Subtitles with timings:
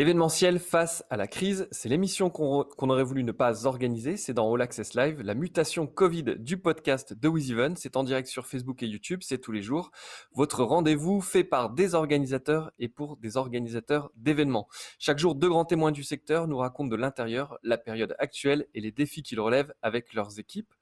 [0.00, 4.16] L'événementiel face à la crise, c'est l'émission qu'on aurait voulu ne pas organiser.
[4.16, 5.20] C'est dans All Access Live.
[5.20, 9.36] La mutation Covid du podcast de WizEven, c'est en direct sur Facebook et YouTube, c'est
[9.36, 9.90] tous les jours.
[10.32, 14.68] Votre rendez-vous fait par des organisateurs et pour des organisateurs d'événements.
[14.98, 18.80] Chaque jour, deux grands témoins du secteur nous racontent de l'intérieur la période actuelle et
[18.80, 20.72] les défis qu'ils relèvent avec leurs équipes.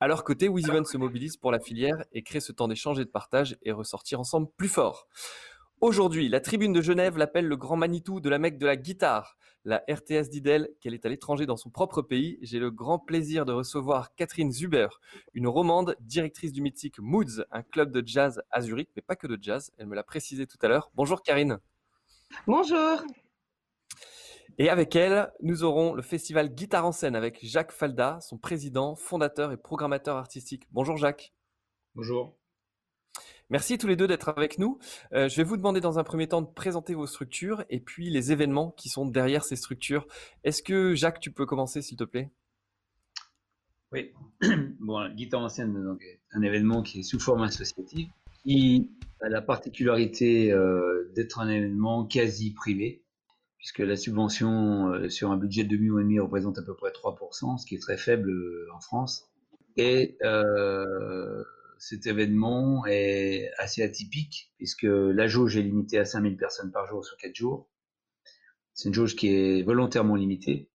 [0.00, 3.06] À leur côté, WizEven se mobilise pour la filière et crée ce temps d'échange et
[3.06, 5.08] de partage et ressortir ensemble plus fort.
[5.82, 9.36] Aujourd'hui, la tribune de Genève l'appelle le grand Manitou de la Mecque de la guitare.
[9.66, 12.38] La RTS dit d'elle qu'elle est à l'étranger dans son propre pays.
[12.40, 14.88] J'ai le grand plaisir de recevoir Catherine Zuber,
[15.34, 19.26] une romande, directrice du mythique Moods, un club de jazz à Zurich, mais pas que
[19.26, 19.70] de jazz.
[19.76, 20.90] Elle me l'a précisé tout à l'heure.
[20.94, 21.58] Bonjour Karine.
[22.46, 23.04] Bonjour.
[24.56, 28.96] Et avec elle, nous aurons le festival Guitare en scène avec Jacques Falda, son président,
[28.96, 30.66] fondateur et programmateur artistique.
[30.70, 31.34] Bonjour Jacques.
[31.94, 32.34] Bonjour.
[33.48, 34.78] Merci tous les deux d'être avec nous.
[35.12, 38.10] Euh, je vais vous demander dans un premier temps de présenter vos structures et puis
[38.10, 40.08] les événements qui sont derrière ces structures.
[40.42, 42.30] Est-ce que Jacques, tu peux commencer s'il te plaît?
[43.92, 44.12] Oui.
[44.80, 46.02] Bon, Guitare en scène, donc,
[46.32, 48.08] un événement qui est sous forme associative,
[48.42, 53.04] qui a la particularité euh, d'être un événement quasi privé,
[53.58, 56.90] puisque la subvention euh, sur un budget de 2 millions demi représente à peu près
[56.90, 58.32] 3%, ce qui est très faible
[58.74, 59.28] en France.
[59.76, 60.16] Et
[61.78, 67.04] cet événement est assez atypique, puisque la jauge est limitée à 5000 personnes par jour
[67.04, 67.68] sur 4 jours.
[68.74, 70.70] C'est une jauge qui est volontairement limitée,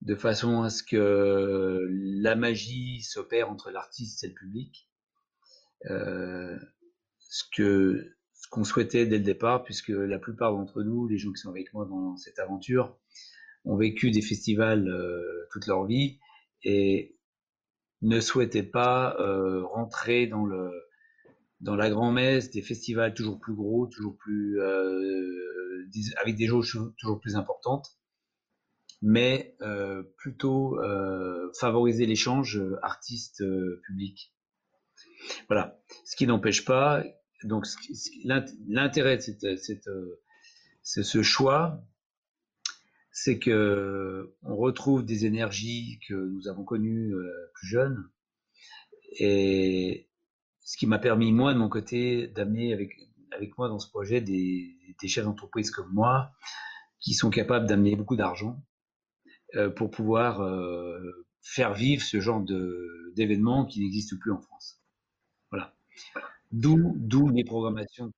[0.00, 4.88] de façon à ce que la magie s'opère entre l'artiste et le public.
[5.90, 6.58] Euh,
[7.18, 7.44] ce
[8.50, 11.72] qu'on souhaitait dès le départ, puisque la plupart d'entre nous, les gens qui sont avec
[11.72, 12.98] moi dans cette aventure,
[13.64, 16.18] ont vécu des festivals euh, toute leur vie
[16.64, 17.16] et
[18.02, 20.70] ne souhaitait pas euh, rentrer dans le
[21.60, 25.86] dans la grand-messe des festivals toujours plus gros, toujours plus euh,
[26.20, 27.86] avec des jauges toujours plus importantes,
[29.00, 30.76] mais euh, plutôt
[31.60, 34.34] favoriser l'échange artiste-public.
[35.46, 35.80] Voilà.
[36.04, 37.04] Ce qui n'empêche pas,
[37.44, 37.64] donc
[38.68, 39.88] l'intérêt de cette,
[40.82, 41.80] ce choix,
[43.12, 48.10] c'est que on retrouve des énergies que nous avons connues euh, plus jeunes.
[49.18, 50.08] Et
[50.60, 52.96] ce qui m'a permis, moi, de mon côté, d'amener avec,
[53.30, 54.74] avec moi dans ce projet des,
[55.04, 56.32] chefs d'entreprise comme moi,
[57.00, 58.64] qui sont capables d'amener beaucoup d'argent
[59.56, 62.42] euh, pour pouvoir euh, faire vivre ce genre
[63.14, 64.80] d'événements qui n'existent plus en France.
[65.50, 65.74] Voilà.
[66.50, 68.10] D'où, d'où les programmations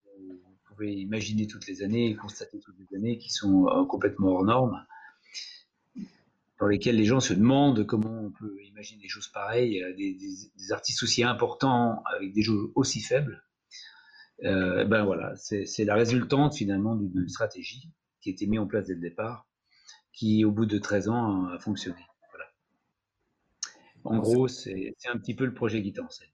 [0.75, 4.85] pouvez imaginer toutes les années, constater toutes les années, qui sont euh, complètement hors normes,
[6.61, 10.73] dans lesquelles les gens se demandent comment on peut imaginer des choses pareilles, des, des,
[10.73, 13.43] artistes aussi importants avec des jeux aussi faibles.
[14.45, 18.87] Euh, ben voilà, c'est la résultante finalement d'une stratégie qui a été mise en place
[18.87, 19.47] dès le départ,
[20.12, 22.01] qui au bout de 13 ans a fonctionné.
[22.31, 22.47] Voilà.
[24.05, 26.29] En gros, c'est un petit peu le projet scène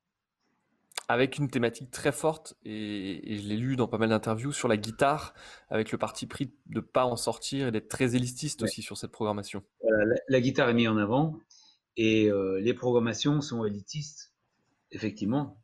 [1.11, 4.77] avec une thématique très forte, et, je l'ai lu dans pas mal d'interviews, sur la
[4.77, 5.35] guitare,
[5.69, 8.97] avec le parti pris de ne pas en sortir et d'être très élitiste aussi sur
[8.97, 9.65] cette programmation.
[10.29, 11.37] la, guitare est mise en avant,
[11.97, 14.33] et euh, les programmations sont élitistes,
[14.93, 15.61] effectivement.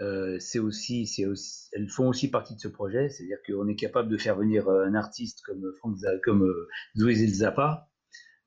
[0.00, 4.10] Euh, c'est aussi, aussi, elles font aussi partie de ce projet, c'est-à-dire qu'on est capable
[4.10, 6.46] de faire venir euh, un artiste comme Frank comme
[6.94, 7.88] Zoé Zappa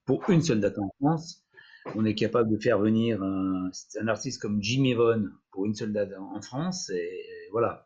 [0.05, 1.46] pour une seule date en France,
[1.95, 3.71] on est capable de faire venir un,
[4.07, 7.85] artiste comme Jimmy Vaughan pour une seule date en France, et, voilà,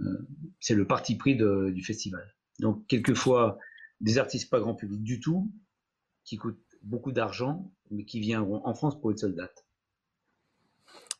[0.00, 0.26] euh,
[0.60, 2.34] c'est le parti pris du festival.
[2.60, 3.58] Donc quelquefois
[4.00, 5.52] des artistes pas grand public du tout,
[6.24, 9.63] qui coûtent beaucoup d'argent, mais qui viendront en France pour une seule date.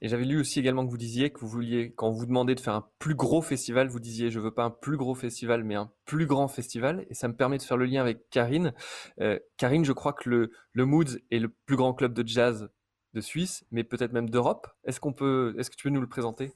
[0.00, 2.60] Et j'avais lu aussi également que vous disiez que vous vouliez, quand vous demandez de
[2.60, 5.74] faire un plus gros festival, vous disiez je veux pas un plus gros festival, mais
[5.74, 7.06] un plus grand festival.
[7.10, 8.74] Et ça me permet de faire le lien avec Karine.
[9.20, 12.68] Euh, Karine, je crois que le, le Moods est le plus grand club de jazz
[13.14, 14.66] de Suisse, mais peut-être même d'Europe.
[14.84, 16.52] Est-ce qu'on peut, est-ce que tu peux nous le présenter?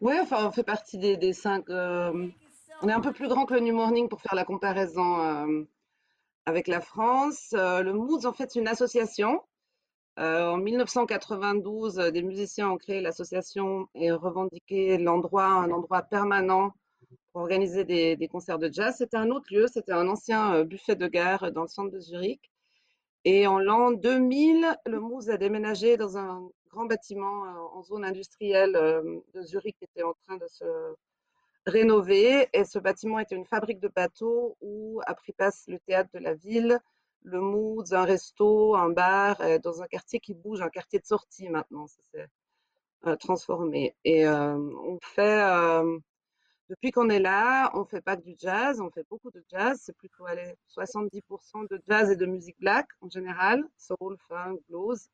[0.00, 1.68] Oui, enfin, on fait partie des, cinq.
[1.68, 2.28] Euh,
[2.80, 5.62] on est un peu plus grand que le New Morning pour faire la comparaison euh,
[6.46, 7.50] avec la France.
[7.52, 9.42] le Moods, en fait, c'est une association
[10.18, 16.72] euh, en 1992, euh, des musiciens ont créé l'association et revendiqué l'endroit, un endroit permanent
[17.32, 18.96] pour organiser des, concerts de jazz.
[18.98, 22.00] C'était un autre lieu, c'était un ancien euh, buffet de gare dans le centre de
[22.00, 22.50] Zurich.
[23.24, 27.44] Et en l'an 2000, le Moose a déménagé dans un grand bâtiment
[27.74, 30.64] en zone industrielle de Zurich qui était en train de se
[31.66, 32.48] rénover.
[32.52, 36.18] Et ce bâtiment était une fabrique de bateaux où a pris place le théâtre de
[36.18, 36.80] la ville,
[37.24, 41.06] le mood, un resto, un bar, euh, dans un quartier qui bouge, un quartier de
[41.06, 41.86] sortie maintenant.
[41.86, 42.28] Ça s'est
[43.06, 43.94] euh, transformé.
[44.04, 45.42] Et euh, on fait
[46.68, 49.78] Depuis qu'on est là, on fait pas du jazz, on fait beaucoup de jazz.
[49.82, 55.08] C'est plutôt allez, 70% de jazz et de musique black en général, soul, funk, blues.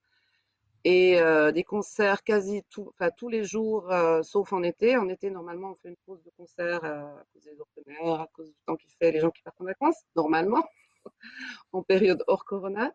[0.85, 1.21] Et
[1.53, 4.97] des concerts quasi tous les jours, sauf en été.
[4.97, 8.49] En été, normalement, on fait une pause de concert à cause des open à cause
[8.49, 10.65] du temps qu'il fait, les gens qui partent en vacances, normalement,
[11.73, 12.93] en période hors corona.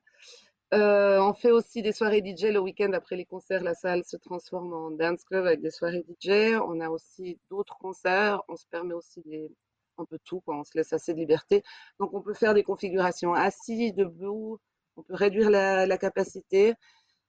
[0.72, 3.64] on fait aussi des soirées DJ le week-end après les concerts.
[3.64, 6.58] La salle se transforme en dance club avec des soirées DJ.
[6.66, 8.42] On a aussi d'autres concerts.
[8.48, 9.22] On se permet aussi
[9.98, 11.64] un peu tout, quand on se laisse assez de liberté.
[12.00, 14.60] Donc, on peut faire des configurations assis, debout.
[14.96, 16.74] On peut réduire la, capacité.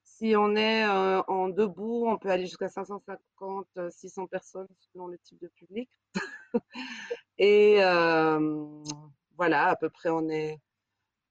[0.03, 5.07] Si on est euh, en debout, on peut aller jusqu'à 550, 600 euh, personnes selon
[5.07, 5.91] le type de public.
[7.39, 8.83] Et euh,
[9.37, 10.61] voilà, à peu près, on est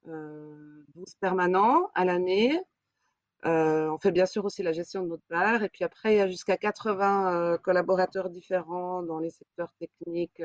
[0.06, 2.58] 12 permanents à l'année.
[3.44, 5.62] on fait bien sûr aussi la gestion de notre bar.
[5.62, 10.42] Et puis après, il y a jusqu'à 80 collaborateurs différents dans les secteurs techniques,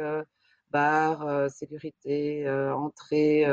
[0.71, 3.45] bar, sécurité, entrée,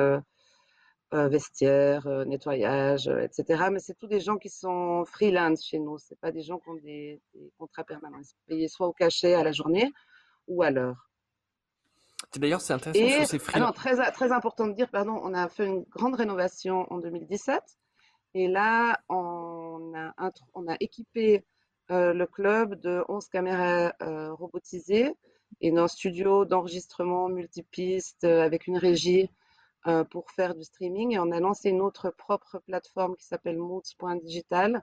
[1.15, 3.69] euh, vestiaire, euh, nettoyage, euh, etc.
[3.71, 5.99] Mais c'est tous des gens qui sont freelance chez nous.
[5.99, 7.23] C'est pas des gens qui ont des,
[7.59, 8.19] contrats permanents.
[8.19, 9.93] Ils sont payés soit au cachet à la journée
[10.49, 11.06] ou à l'heure.
[12.39, 13.75] D'ailleurs, c'est intéressant sur ces freelance.
[13.75, 17.61] très, très important de dire, pardon, on a fait une grande rénovation en 2017.
[18.35, 21.45] Et là, on a, on a équipé
[21.89, 25.15] le club de 11 caméras robotisées
[25.61, 29.31] et d'un studio d'enregistrement multipiste avec une régie
[29.87, 34.83] euh, pour faire du streaming et on a lancé notre propre plateforme qui s'appelle moods.digital,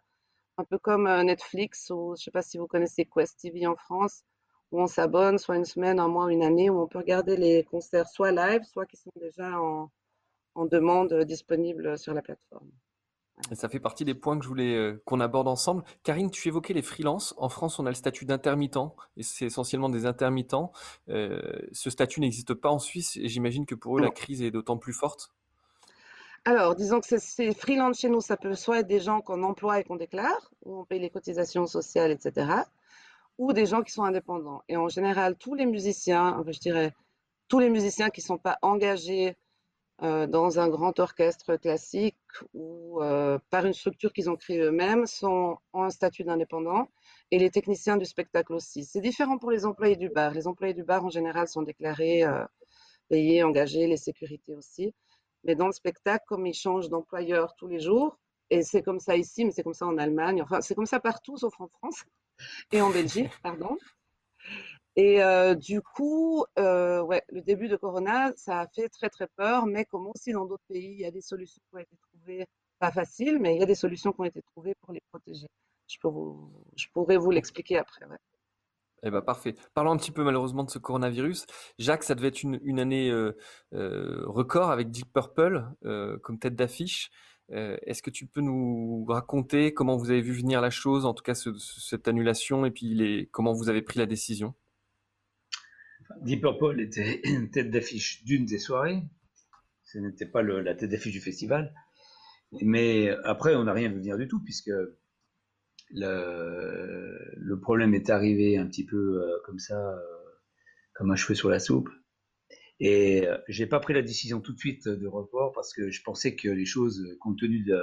[0.58, 3.68] un peu comme euh, Netflix ou je ne sais pas si vous connaissez Quest TV
[3.68, 4.24] en France,
[4.74, 7.64] où on s'abonne soit une semaine, un mois, une année, où on peut regarder les
[7.64, 9.92] concerts soit live, soit qui sont déjà en,
[10.56, 12.70] en demande euh, disponibles sur la plateforme.
[13.52, 15.84] Et ça fait partie des points que je voulais euh, qu'on aborde ensemble.
[16.04, 17.36] Karine, tu évoquais les freelances.
[17.38, 18.78] En France, on a le statut d'intermittent
[19.16, 20.72] et c'est essentiellement des intermittents.
[21.10, 21.40] Euh,
[21.72, 24.78] ce statut n'existe pas en Suisse et j'imagine que pour eux, la crise est d'autant
[24.78, 25.34] plus forte.
[26.46, 29.80] Alors, disons que ces freelance chez nous, ça peut soit être des gens qu'on emploie
[29.80, 32.64] et qu'on déclare, où on paye les cotisations sociales, etc.,
[33.38, 34.64] ou des gens qui sont indépendants.
[34.68, 36.94] Et en général, tous les musiciens, je dirais,
[37.48, 39.36] tous les musiciens qui ne sont pas engagés
[40.02, 42.18] euh, dans un grand orchestre classique
[42.54, 46.88] ou euh, par une structure qu'ils ont créée eux-mêmes sont en statut d'indépendant
[47.30, 48.86] et les techniciens du spectacle aussi.
[48.86, 50.34] C'est différent pour les employés du bar.
[50.34, 52.44] Les employés du bar en général sont déclarés, euh,
[53.08, 54.94] payés, engagés, les sécurités aussi.
[55.44, 58.18] Mais dans le spectacle, comme ils changent d'employeur tous les jours,
[58.54, 61.00] et c'est comme ça ici, mais c'est comme ça en Allemagne, enfin c'est comme ça
[61.00, 62.04] partout sauf en France
[62.72, 63.78] et en Belgique, pardon.
[64.96, 69.28] Et euh, du coup, euh, ouais, le début de Corona, ça a fait très très
[69.28, 71.98] peur, mais comme aussi dans d'autres pays, il y a des solutions qui ont été
[71.98, 72.46] trouvées,
[72.78, 75.48] pas faciles, mais il y a des solutions qui ont été trouvées pour les protéger.
[75.88, 78.06] Je, peux vous, je pourrais vous l'expliquer après.
[78.06, 78.18] Ouais.
[79.02, 79.56] Eh ben parfait.
[79.74, 81.48] Parlons un petit peu malheureusement de ce coronavirus.
[81.80, 83.34] Jacques, ça devait être une, une année euh,
[83.72, 85.66] record avec Deep Purple
[86.22, 87.10] comme tête d'affiche.
[87.52, 91.14] Euh, Est-ce que tu peux nous raconter comment vous avez vu venir la chose, en
[91.14, 94.54] tout cas ce, cette annulation, et puis comment vous avez pris la décision?
[96.22, 99.04] Deep Purple était une tête d'affiche d'une des soirées.
[99.84, 101.74] Ce n'était pas la tête d'affiche du festival.
[102.62, 104.72] Mais après, on n'a rien vu venir du tout, puisque
[105.92, 110.00] le, problème est arrivé un petit peu euh, comme ça, euh,
[110.94, 111.90] comme un cheveu sur la soupe.
[112.86, 116.04] Et euh, j'ai pas pris la décision tout de suite de report parce que je
[116.04, 117.82] pensais que les choses, compte tenu de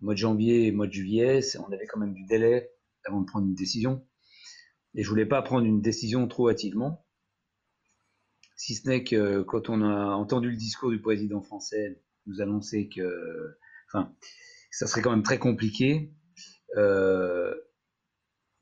[0.00, 2.70] mois de janvier et mois de juillet, on avait quand même du délai
[3.04, 4.06] avant de prendre une décision.
[4.94, 7.04] Et je voulais pas prendre une décision trop hâtivement.
[8.54, 12.88] Si ce n'est que quand on a entendu le discours du président français nous annoncer
[12.88, 13.58] que,
[13.88, 14.14] enfin,
[14.70, 16.14] ça serait quand même très compliqué,
[16.76, 17.52] euh,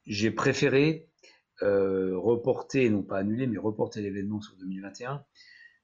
[0.07, 1.10] j'ai préféré
[1.62, 5.25] euh, reporter, non pas annuler, mais reporter l'événement sur 2021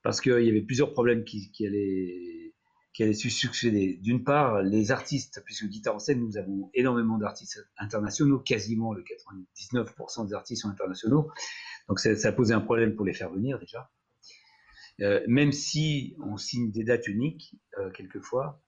[0.03, 2.55] parce qu'il y avait plusieurs problèmes qui, allaient
[2.93, 3.99] qui allait se succéder.
[4.03, 9.03] D'une part, les artistes, puisque Guitare en scène, nous avons énormément d'artistes internationaux, quasiment le
[9.03, 11.29] 99% des artistes sont internationaux,
[11.89, 13.91] donc ça, ça posait un problème pour les faire venir déjà.
[15.03, 18.63] Euh, même si on signe des dates uniques, euh, quelquefois,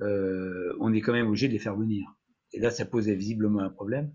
[0.00, 2.06] euh, on est quand même obligé de les faire venir.
[2.52, 4.14] Et là, ça posait visiblement un problème,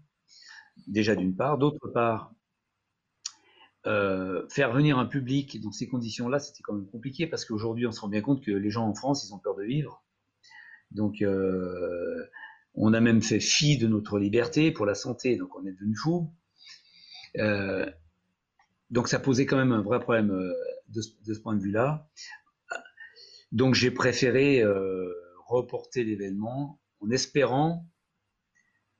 [0.88, 1.58] déjà d'une part.
[1.58, 2.34] D'autre part,
[3.90, 7.92] euh, faire venir un public dans ces conditions-là, c'était quand même compliqué parce qu'aujourd'hui, on
[7.92, 10.04] se rend bien compte que les gens en France, ils ont peur de vivre.
[10.92, 12.30] Donc, euh,
[12.76, 15.96] on a même fait fi de notre liberté pour la santé, donc on est devenu
[15.96, 16.32] fou.
[17.38, 17.90] Euh,
[18.92, 20.54] donc, ça posait quand même un vrai problème
[20.90, 22.08] de, ce point de vue-là.
[23.52, 24.64] Donc, j'ai préféré
[25.48, 27.88] reporter l'événement en espérant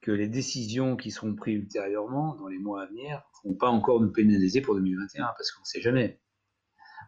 [0.02, 3.70] que les décisions qui seront prises ultérieurement, dans les mois à venir, ne vont pas
[3.70, 6.20] encore nous pénaliser pour 2021, parce qu'on ne sait jamais.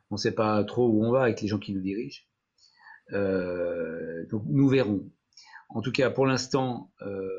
[0.10, 2.24] On ne sait pas trop où on va avec les gens qui nous dirigent.
[3.13, 5.10] Euh, donc nous verrons.
[5.69, 7.29] En tout cas, pour l'instant, euh,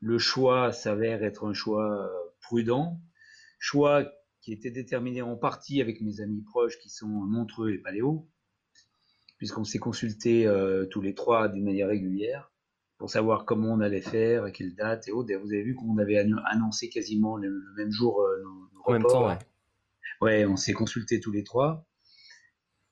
[0.00, 3.00] le choix s'avère être un choix prudent,
[3.58, 8.28] choix qui était déterminé en partie avec mes amis proches qui sont Montreux et Paléo,
[9.38, 12.53] puisqu'on s'est consulté euh, tous les trois d'une manière régulière
[12.98, 15.32] pour savoir comment on allait faire, à quelle date et autres.
[15.34, 19.28] vous avez vu qu'on avait annoncé quasiment le, même jour euh, nos, En même temps,
[19.28, 19.38] ouais.
[20.20, 21.86] Ouais, on s'est consulté tous les trois,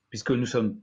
[0.09, 0.79] puisque nous sommes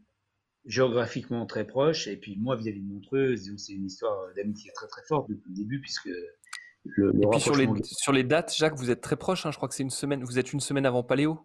[0.64, 5.02] géographiquement très proches, et puis moi vis-à-vis de Montreux, c'est une histoire d'amitié très très
[5.06, 6.10] forte depuis le début, puisque
[6.84, 9.56] le, et puis sur les, sur les dates, Jacques, vous êtes très proche, hein, je
[9.56, 11.40] crois que c'est une semaine, vous êtes une semaine avant Paléo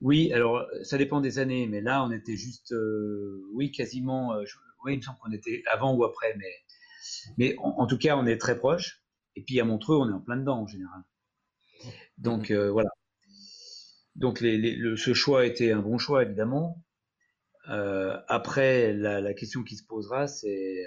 [0.00, 4.44] Oui, alors ça dépend des années, mais là on était juste, euh, oui, quasiment, euh,
[4.86, 6.52] oui, il me semble qu'on était avant ou après, mais,
[7.36, 9.02] mais en, tout cas on est très proche,
[9.34, 11.02] et puis à Montreux on est en plein dedans en général.
[12.18, 12.56] Donc mhm.
[12.56, 12.90] euh, voilà.
[14.14, 16.82] Donc les, ce choix a été un bon choix évidemment.
[17.66, 20.84] après, la, la, question qui se posera, c'est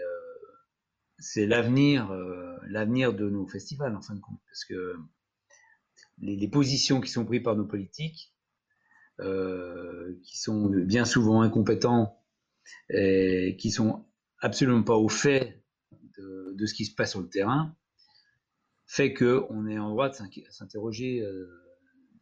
[1.19, 4.95] c'est l'avenir, euh, l'avenir de nos festivals en fin de compte, parce que
[6.19, 8.33] les, positions qui sont prises par nos politiques,
[9.19, 12.18] euh, qui sont bien souvent incompétents
[12.89, 14.05] et qui sont
[14.39, 15.63] absolument pas au fait
[16.17, 17.75] de, ce qui se passe sur le terrain,
[18.85, 20.15] fait qu'on est en droit de
[20.49, 21.47] s'interroger euh,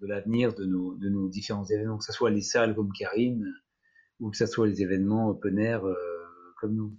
[0.02, 3.52] de l'avenir de nos, de nos différents événements, que ce soit les salles comme Karine
[4.20, 5.84] ou que ce soit les événements open air
[6.60, 6.98] comme nous.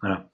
[0.00, 0.30] Voilà.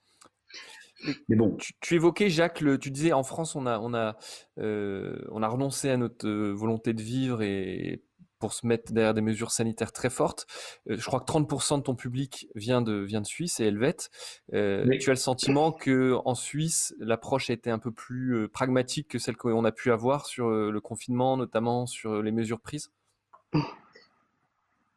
[1.27, 1.57] Mais bon.
[1.81, 4.17] Tu, évoquais, Jacques, le, tu disais en France, on a, on a,
[4.59, 8.03] euh, on a renoncé à notre euh, volonté de vivre et
[8.43, 10.47] pour se mettre derrière des mesures sanitaires très fortes.
[10.89, 14.09] Euh, je crois que 30% de ton public vient de, vient de Suisse et helvète.
[14.51, 19.17] Tu as le sentiment que en Suisse, l'approche a été un peu plus pragmatique que
[19.17, 22.91] celle qu'on a pu avoir sur le confinement, notamment sur les mesures prises?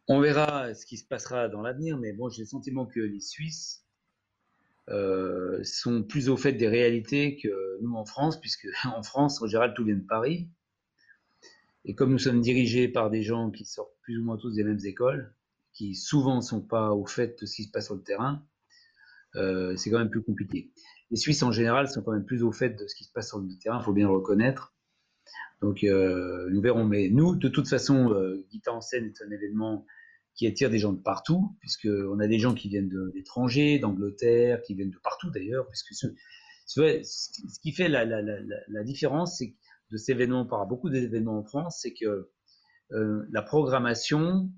[0.09, 3.21] On verra ce qui se passera dans l'avenir, mais bon, j'ai le sentiment que les
[3.21, 3.87] Suisses
[4.88, 9.47] euh, sont plus au fait des réalités que nous en France, puisque en France, en
[9.47, 10.49] général, tout vient de Paris.
[11.87, 14.64] Et comme nous sommes dirigés par des gens qui sortent plus ou moins tous des
[14.64, 15.35] mêmes écoles,
[15.73, 18.45] qui souvent ne sont pas au fait de ce qui se passe sur le terrain,
[19.37, 20.73] euh, c'est quand même plus compliqué.
[21.11, 23.28] Les Suisses en général sont quand même plus au fait de ce qui se passe
[23.28, 24.75] sur le terrain, il faut bien le reconnaître.
[25.62, 26.85] Donc euh, nous verrons.
[26.85, 28.12] Mais nous, de toute façon,
[28.50, 29.87] Guitare en scène est un événement
[30.35, 34.61] qui attire des gens de partout, puisqu'on a des gens qui viennent de l'étranger, d'Angleterre,
[34.62, 36.09] qui viennent de partout d'ailleurs, puisque ce,
[36.66, 39.55] ce, qui fait la, la, différence c'est
[39.90, 42.31] de ces événements par beaucoup d'événements en France, c'est que
[42.93, 44.50] euh, la programmation,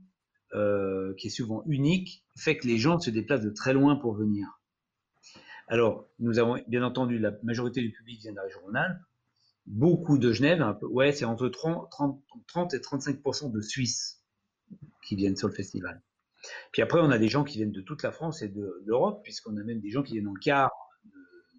[0.54, 4.14] euh, qui est souvent unique, fait que les gens se déplacent de très loin pour
[4.14, 4.46] venir.
[5.66, 9.00] Alors, nous avons bien entendu, la majorité du public vient de la région Rhône-Alpes,
[9.66, 14.22] beaucoup de Genève, un peu, ouais, c'est entre 30, 30, 30 et 35% de Suisse
[15.04, 16.02] qui viennent sur le festival.
[16.72, 19.22] Puis après, on a des gens qui viennent de toute la France et de l'Europe,
[19.22, 20.70] puisqu'on a même des gens qui viennent en quart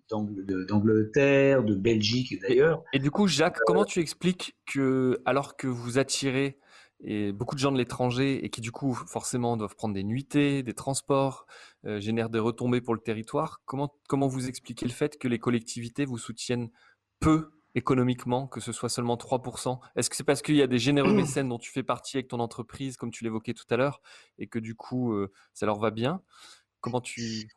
[0.10, 2.84] d'Angleterre, de, Belgique d'ailleurs.
[2.94, 6.60] Et du coup, Jacques, euh, comment tu expliques que, alors que vous attirez
[7.02, 10.64] et beaucoup de gens de l'étranger et qui du coup forcément doivent prendre des nuitées,
[10.64, 11.46] des transports,
[11.86, 15.40] euh, génèrent des retombées pour le territoire, comment, comment vous expliquez le fait que les
[15.40, 16.70] collectivités vous soutiennent
[17.20, 20.80] peu économiquement, que ce soit seulement 3% Est-ce que c'est parce qu'il y a des
[20.80, 24.02] généreux mécènes dont tu fais partie avec ton entreprise, comme tu l'évoquais tout à l'heure,
[24.38, 26.22] et que du coup, euh, ça leur va bien?
[26.82, 27.48] Comment tu...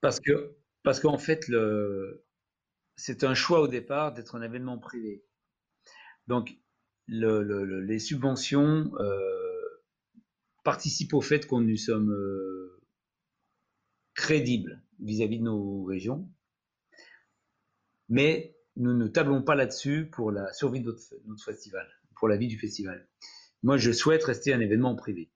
[0.00, 1.50] Parce que parce qu'en fait,
[2.96, 5.24] c'est un choix au départ d'être un événement privé.
[6.26, 6.56] Donc,
[7.06, 9.82] le, les subventions euh,
[10.64, 12.80] participent au fait qu'on nous sommes euh,
[14.14, 16.30] crédibles vis-à-vis -vis de nos régions.
[18.08, 20.96] Mais nous ne tablons pas là-dessus pour la survie de
[21.26, 23.08] notre, festival, pour la vie du festival.
[23.62, 25.30] Moi, je souhaite rester un événement privé.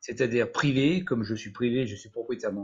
[0.00, 2.56] C'est-à-dire privé, comme je suis privé, je suis propriétaire de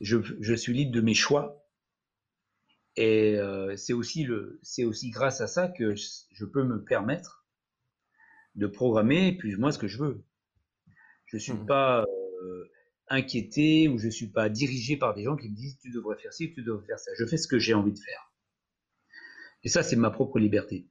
[0.00, 1.64] je, suis libre de mes choix.
[2.96, 4.26] Et euh, c'est aussi,
[4.84, 7.46] aussi grâce à ça que je, peux me permettre
[8.54, 10.24] de programmer plus ou moins ce que je veux.
[11.26, 11.66] Je ne suis mmh.
[11.66, 12.70] pas euh,
[13.08, 16.18] inquiété ou je ne suis pas dirigé par des gens qui me disent tu devrais
[16.18, 17.10] faire ci, tu devrais faire ça.
[17.18, 18.32] Je fais ce que j'ai envie de faire.
[19.64, 20.88] Et ça, c'est ma propre liberté.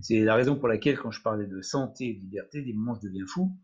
[0.00, 2.94] C'est la raison pour laquelle, quand je parlais de santé et de liberté, des moments,
[2.94, 3.56] je deviens fou.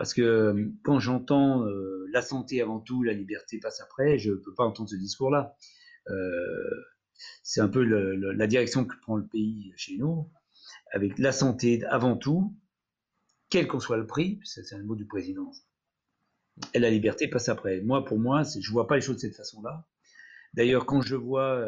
[0.00, 4.30] Parce que euh, quand j'entends euh, la santé avant tout, la liberté passe après, je
[4.30, 5.54] ne peux pas entendre ce discours-là.
[6.08, 6.86] Euh,
[7.42, 10.26] c'est un peu la direction que prend le pays chez nous,
[10.90, 12.56] avec la santé avant tout,
[13.50, 15.50] quel qu'en soit le prix, c'est un mot du président,
[16.72, 17.82] et la liberté passe après.
[17.82, 19.86] Moi, pour moi, je ne vois pas les choses de cette façon-là.
[20.54, 21.62] D'ailleurs, quand je vois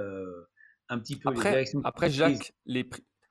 [0.88, 1.82] un petit peu après, les réactions.
[1.84, 2.88] Après, Jacques, les,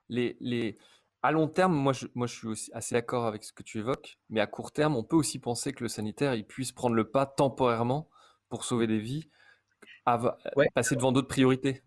[0.10, 0.78] les, les,
[1.24, 3.80] à long terme, moi je, moi je suis aussi assez d'accord avec ce que tu
[3.80, 6.96] évoques, mais à court terme, on peut aussi penser que le sanitaire il puisse prendre
[6.96, 8.10] le pas temporairement
[8.50, 9.30] pour sauver des vies,
[10.06, 11.84] passer devant d'autres priorités.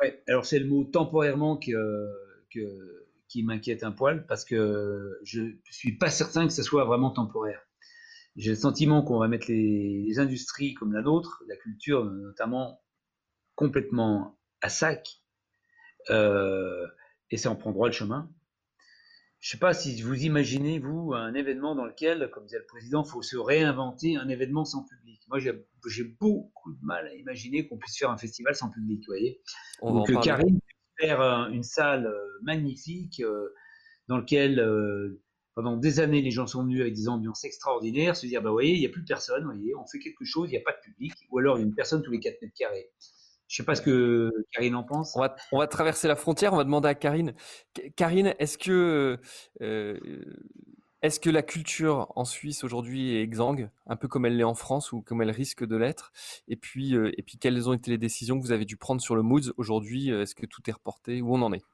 [0.00, 2.06] Ouais, alors c'est le mot temporairement que,
[2.54, 6.84] que, qui m'inquiète un poil parce que je ne suis pas certain que ce soit
[6.84, 7.60] vraiment temporaire.
[8.36, 12.80] J'ai le sentiment qu'on va mettre les, industries comme la nôtre, la culture notamment,
[13.56, 15.08] complètement à sac,
[16.10, 16.86] euh,
[17.30, 18.30] et ça en prend droit le chemin.
[19.40, 22.66] Je ne sais pas si vous imaginez, vous, un événement dans lequel, comme disait le
[22.66, 25.20] président, il faut se réinventer un événement sans public.
[25.28, 29.12] Moi, j'ai beaucoup de mal à imaginer qu'on puisse faire un festival sans public, vous
[29.12, 29.40] voyez.
[29.80, 31.20] On Donc, Karine puisse faire
[31.52, 33.54] une salle euh, magnifique euh,
[34.08, 35.22] dans laquelle, euh,
[35.54, 38.56] pendant des années, les gens sont venus avec des ambiances extraordinaires, se dire, bah, vous
[38.56, 40.64] voyez, il n'y a plus personne, vous voyez, on fait quelque chose, il n'y a
[40.64, 42.90] pas de public, ou alors il y a une personne tous les 4 mètres carrés.
[43.48, 45.16] Je sais pas ce que Karine en pense.
[45.52, 46.52] On va, traverser la frontière.
[46.52, 47.34] On va demander à Karine.
[47.96, 49.18] Karine, est-ce que,
[49.62, 49.98] euh,
[51.00, 54.54] est-ce que la culture en Suisse aujourd'hui est exsangue, un peu comme elle l'est en
[54.54, 56.12] France ou comme elle risque de l'être?
[56.46, 59.00] Et puis, euh, et puis, quelles ont été les décisions que vous avez dû prendre
[59.00, 60.10] sur le Moods aujourd'hui?
[60.10, 61.22] Est-ce que tout est reporté?
[61.22, 61.64] Où on en est?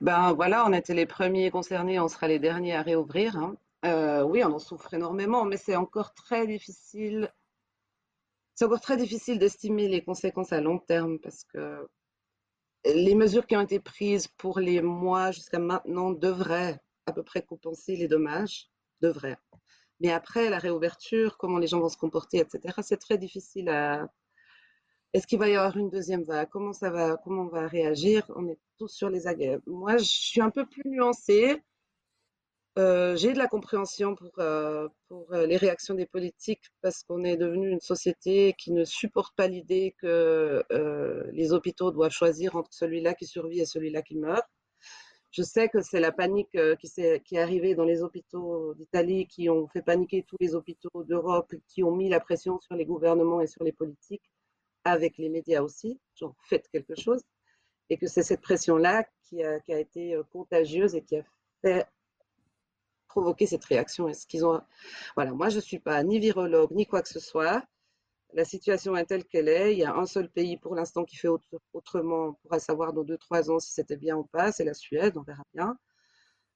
[0.00, 2.00] Ben voilà, on était les premiers concernés.
[2.00, 3.36] On sera les derniers à réouvrir.
[3.36, 3.54] Hein.
[3.84, 7.32] Euh, oui, on en souffre énormément, mais c'est encore très difficile
[8.62, 11.84] c'est encore très difficile d'estimer les conséquences à long terme parce que
[12.84, 17.42] les mesures qui ont été prises pour les mois jusqu'à maintenant devraient à peu près
[17.42, 18.70] compenser les dommages,
[19.00, 19.36] devraient.
[19.98, 24.06] Mais après, la réouverture, comment les gens vont se comporter, etc., c'est très difficile à...
[25.12, 26.48] Est-ce qu'il va y avoir une deuxième vague?
[26.48, 28.30] Comment ça va Comment on va réagir?
[28.36, 29.58] On est tous sur les aguets.
[29.66, 31.60] Moi, je suis un peu plus nuancée.
[32.78, 37.22] Euh, j'ai de la compréhension pour, euh, pour euh, les réactions des politiques parce qu'on
[37.22, 40.64] est devenu une société qui ne supporte pas l'idée que
[41.32, 44.46] les hôpitaux doivent choisir entre celui-là qui survit et celui-là qui meurt.
[45.30, 49.26] Je sais que c'est la panique qui, est, qui est arrivée dans les hôpitaux d'Italie,
[49.26, 52.84] qui ont fait paniquer tous les hôpitaux d'Europe, qui ont mis la pression sur les
[52.84, 54.30] gouvernements et sur les politiques,
[54.84, 57.22] avec les médias aussi, genre faites quelque chose,
[57.88, 61.24] et que c'est cette pression-là qui a, qui a été contagieuse et qui a
[61.62, 61.86] fait
[63.12, 64.60] provoquer cette réaction Est-ce qu'ils ont
[65.16, 67.62] Voilà, moi je suis pas ni virologue ni quoi que ce soit.
[68.34, 69.72] La situation est telle qu'elle est.
[69.74, 71.28] Il y a un seul pays pour l'instant qui fait
[71.74, 72.28] autrement.
[72.28, 74.52] On pourra savoir dans deux trois ans si c'était bien ou pas.
[74.52, 75.14] C'est la Suède.
[75.18, 75.76] On verra bien.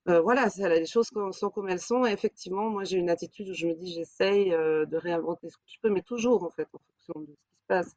[0.08, 2.04] Euh, voilà, les choses sont comme elles sont.
[2.06, 5.64] Effectivement, moi j'ai une attitude où je me dis j'essaye euh, de réinventer ce que
[5.66, 7.96] je peux, mais toujours en fait en fonction de ce qui se passe.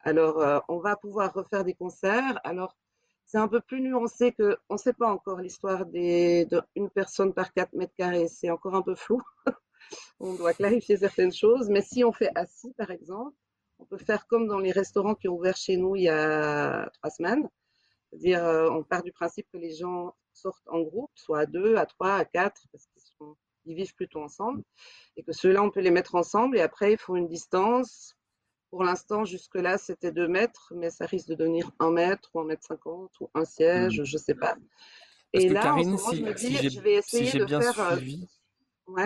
[0.00, 2.40] Alors, euh, on va pouvoir refaire des concerts.
[2.44, 2.76] Alors,
[3.30, 7.52] c'est un peu plus nuancé que, on ne sait pas encore l'histoire d'une personne par
[7.52, 9.22] 4 mètres carrés, c'est encore un peu flou.
[10.20, 13.36] on doit clarifier certaines choses, mais si on fait assis, par exemple,
[13.78, 16.90] on peut faire comme dans les restaurants qui ont ouvert chez nous il y a
[16.94, 17.48] trois semaines.
[18.10, 21.76] C'est-à-dire, euh, on part du principe que les gens sortent en groupe, soit à deux,
[21.76, 22.88] à trois, à quatre, parce
[23.64, 24.64] qu'ils vivent plutôt ensemble,
[25.16, 28.16] et que ceux-là, on peut les mettre ensemble, et après, il faut une distance
[28.70, 32.44] pour l'instant, jusque-là, c'était 2 mètres, mais ça risque de devenir 1 mètre ou 1
[32.44, 34.04] mètre 50 ou un siège, hmm.
[34.04, 34.56] je ne sais pas.
[35.32, 37.80] Et là, Karine, si, je me dis, je vais essayer si de bien faire...
[37.80, 38.28] Euh, suivi,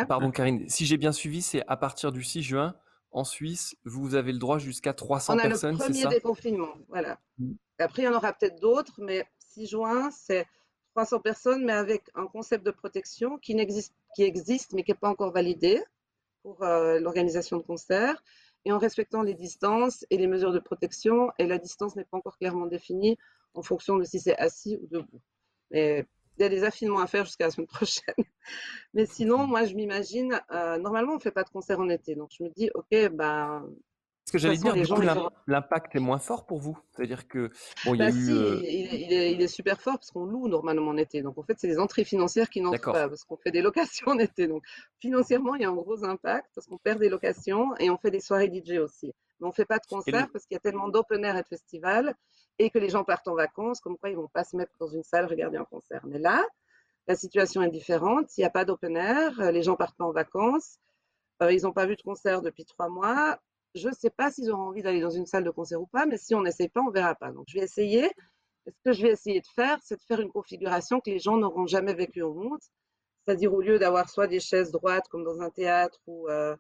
[0.09, 2.75] Pardon Karine, si j'ai bien suivi, c'est à partir du 6 juin,
[3.11, 6.15] en Suisse, vous avez le droit jusqu'à 300 personnes, c'est ça On a le premier
[6.15, 7.19] déconfinement, voilà.
[7.39, 7.53] Hmm.
[7.79, 10.47] Après, il y en aura peut-être d'autres, mais 6 juin, c'est
[10.95, 14.99] 300 personnes, mais avec un concept de protection qui, existe, qui existe, mais qui n'est
[14.99, 15.83] pas encore validé
[16.43, 18.23] pour euh, l'organisation de concerts
[18.65, 21.31] et en respectant les distances et les mesures de protection.
[21.39, 23.19] Et la distance n'est pas encore clairement définie
[23.55, 25.21] en fonction de si c'est assis ou debout.
[25.71, 26.07] Mais
[26.39, 28.15] il y a des affinements à faire jusqu'à la semaine prochaine.
[28.93, 32.15] Mais sinon, moi, je m'imagine, euh, normalement, on ne fait pas de concert en été.
[32.15, 33.69] Donc, je me dis, OK, ben,
[34.25, 34.75] ce que j'allais dire,
[35.47, 36.79] l'impact est moins fort pour vous.
[36.91, 37.51] C'est-à-dire que
[37.85, 40.97] bon, il, y a eu, euh, il, est, super fort parce qu'on loue normalement en
[40.97, 41.21] été.
[41.21, 44.09] Donc en fait, c'est les entrées financières qui n'entrent pas parce qu'on fait des locations
[44.09, 44.47] en été.
[44.47, 44.65] Donc
[44.99, 48.11] financièrement, il y a un gros impact parce qu'on perd des locations et on fait
[48.11, 49.13] des soirées DJ aussi.
[49.41, 51.43] Mais on ne fait pas de concerts parce qu'il y a tellement d'open air et
[51.43, 52.15] de festivals
[52.59, 54.73] et que les gens partent en vacances, comme quoi ils ne vont pas se mettre
[54.79, 56.01] dans une salle regarder un concert.
[56.07, 56.43] Mais là,
[57.09, 58.35] la situation est différente.
[58.39, 60.79] Il n'y a pas d'open air, les gens partent pas en vacances.
[61.43, 63.39] Euh, ils n'ont pas vu de concert depuis trois mois
[63.75, 66.07] je ne sais pas s'ils auront envie d'aller dans une salle de concert ou pas,
[66.07, 67.33] mais si on n'essaie pas, on ne verra pas.
[67.33, 68.09] Donc, je vais essayer.
[68.67, 71.37] ce que je vais essayer de faire, c'est de faire une configuration que les gens
[71.37, 72.61] n'auront jamais vécue au monde.
[73.25, 76.57] C'est-à-dire, au lieu d'avoir soit des chaises droites comme dans un théâtre ou euh,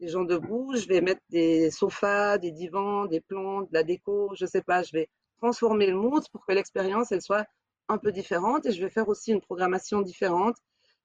[0.00, 4.32] des gens debout, je vais mettre des sofas, des divans, des plantes, de la déco,
[4.34, 4.82] je ne sais pas.
[4.82, 7.46] Je vais transformer le mood pour que l'expérience, elle soit
[7.88, 8.66] un peu différente.
[8.66, 10.56] Et je vais faire aussi une programmation différente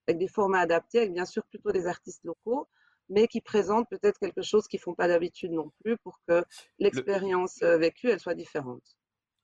[0.08, 2.66] avec des formats adaptés, avec bien sûr plutôt des artistes locaux
[3.08, 6.44] mais qui présentent peut-être quelque chose qu'ils font pas d'habitude non plus pour que
[6.78, 8.96] l'expérience vécue, elle soit différente.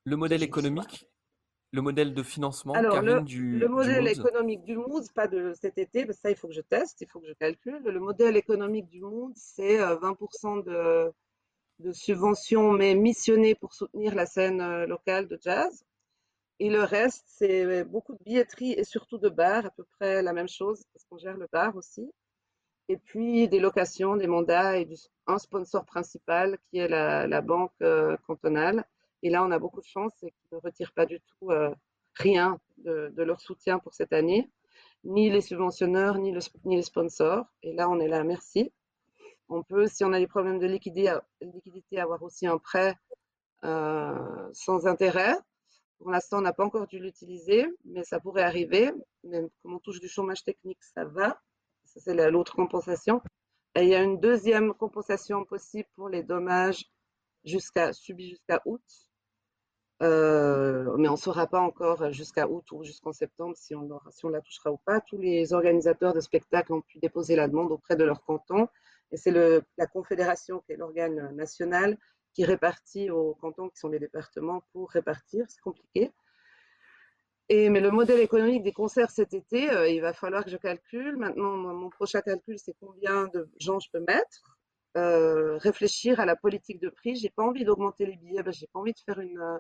[0.05, 1.07] Le modèle économique
[1.73, 5.77] le modèle de financement, Alors, le, du, le modèle économique du Mood, pas de cet
[5.77, 7.83] été, parce que ça, il faut que je teste, il faut que je calcule.
[7.85, 11.13] Le modèle économique du Mood, c'est 20% de,
[11.81, 15.85] de subventions, mais missionnées pour soutenir la scène locale de jazz.
[16.59, 20.33] Et le reste, c'est beaucoup de billetterie et surtout de bars, à peu près la
[20.33, 22.11] même chose, parce qu'on gère le bar aussi.
[22.89, 24.89] Et puis des locations, des mandats et
[25.27, 28.85] un sponsor principal qui est la, banque euh, cantonale.
[29.23, 31.75] Et là, on a beaucoup de chance, c'est qu'ils ne retirent pas du tout euh,
[32.15, 34.49] rien de, leur soutien pour cette année,
[35.05, 36.33] ni les subventionneurs, ni,
[36.65, 37.45] les sponsors.
[37.63, 38.73] Et là, on est là, merci.
[39.49, 42.95] On peut, si on a des problèmes de liquidité, liquidité avoir aussi un prêt
[43.65, 45.37] euh, sans intérêt
[45.99, 48.93] pour l'instant, on n'a pas encore dû l'utiliser, mais ça pourrait arriver.
[49.25, 51.41] Même comme on touche du chômage technique, ça va.
[51.97, 53.21] C'est l'autre compensation.
[53.77, 56.85] Il y a une deuxième compensation possible pour les dommages
[57.45, 58.83] jusqu'à, subis jusqu'à août.
[60.01, 64.41] Euh, mais on ne saura pas encore jusqu'à août ou jusqu'en septembre si on la
[64.41, 65.01] touchera ou pas.
[65.01, 68.69] Tous les organisateurs de spectacles ont pu déposer la demande auprès de leur canton.
[69.11, 71.97] Et c'est la Confédération, qui est l'organe national,
[72.35, 75.47] qui répartit aux cantons qui sont les départements pour répartir.
[75.49, 76.13] C'est compliqué.
[77.51, 81.17] Mais le modèle économique des concerts cet été, euh, il va falloir que je calcule.
[81.17, 84.59] Maintenant, mon, prochain calcul, c'est combien de gens je peux mettre.
[84.97, 87.17] Euh, réfléchir à la politique de prix.
[87.17, 89.59] J'ai pas envie d'augmenter les billets, ben, j'ai pas envie de faire une, euh,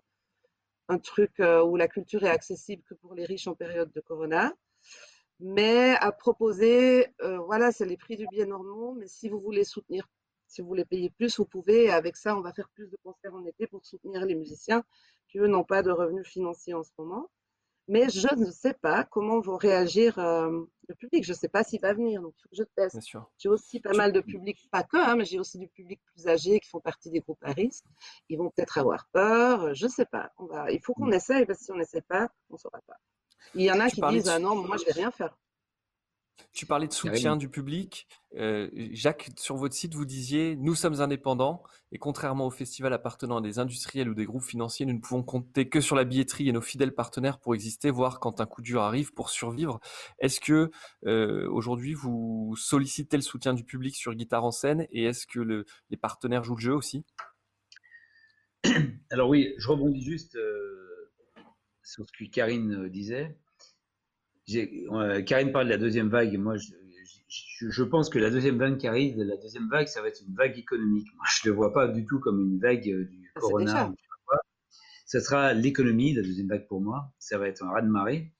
[0.89, 4.55] un truc où la culture est accessible que pour les riches en période de corona.
[5.41, 7.09] Mais à proposer,
[7.47, 10.09] voilà, c'est les prix du billet normaux, mais si vous voulez soutenir
[10.49, 11.91] si vous voulez payer plus, vous pouvez.
[11.91, 14.83] Avec ça, on va faire plus de concerts en été pour soutenir les musiciens
[15.29, 17.31] qui, eux, n'ont pas de revenus financiers en ce moment.
[17.89, 21.25] Mais je ne sais pas comment vont réagir euh, le public.
[21.25, 22.21] Je ne sais pas s'il va venir.
[22.21, 22.99] Donc, il faut que je teste.
[23.39, 26.29] J'ai aussi pas mal de public, pas que, hein, mais j'ai aussi du public plus
[26.29, 27.87] âgé qui font partie des groupes à risque.
[28.29, 29.75] Ils vont peut-être avoir peur.
[29.75, 30.31] Je ne sais pas.
[30.37, 30.71] On va...
[30.71, 31.15] Il faut qu'on mm.
[31.15, 32.97] essaye parce que si on n'essaie pas, on ne saura pas.
[33.55, 35.35] Il y en a qui disent ah non, moi, je ne vais rien faire.
[36.53, 38.09] Tu parlais de soutien du public.
[38.37, 43.39] Euh, Jacques, sur votre site, vous disiez Nous sommes indépendants et contrairement aux festivals appartenant
[43.39, 46.49] à des industriels ou des groupes financiers, nous ne pouvons compter que sur la billetterie
[46.49, 49.81] et nos fidèles partenaires pour exister, voire quand un coup dur arrive pour survivre.
[50.19, 50.71] Est-ce que
[51.07, 55.65] euh, aujourd'hui vous sollicitez le soutien du public sur Guitare en scène et est-ce que
[55.91, 57.05] les partenaires jouent le jeu aussi?
[59.11, 61.11] Alors, oui, je rebondis juste euh,
[61.83, 63.39] sur ce que Karine disait.
[65.27, 66.37] Karine parle de la deuxième vague.
[66.39, 66.57] Moi,
[67.29, 70.35] je, pense que la deuxième vague qui arrive, la deuxième vague, ça va être une
[70.35, 71.09] vague économique.
[71.17, 73.93] Moi, je ne le vois pas du tout comme une vague euh, du ah, corona.
[75.05, 77.13] Ça sera l'économie, la deuxième vague pour moi.
[77.19, 78.33] Ça va être un raz-de-marée.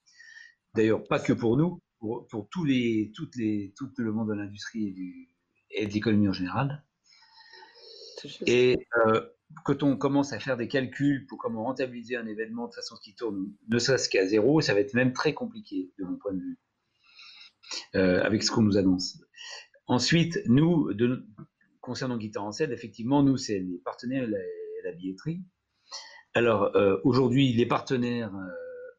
[0.75, 5.29] D'ailleurs, pas que pour nous, pour, tous les, toutes les, tout le monde de l'industrie
[5.71, 6.85] et, et de l'économie en général.
[8.47, 9.27] Et euh,
[9.65, 13.15] quand on commence à faire des calculs pour comment rentabiliser un événement de façon qui
[13.15, 16.41] tourne ne serait-ce qu'à zéro, ça va être même très compliqué de mon point de
[16.41, 16.59] vue,
[17.95, 19.19] euh, avec ce qu'on nous annonce.
[19.87, 20.91] Ensuite, nous,
[21.81, 25.43] concernant Guitare en scène, effectivement, nous, c'est les partenaires et la, billetterie.
[26.35, 28.49] Alors, euh, aujourd'hui, les partenaires, euh,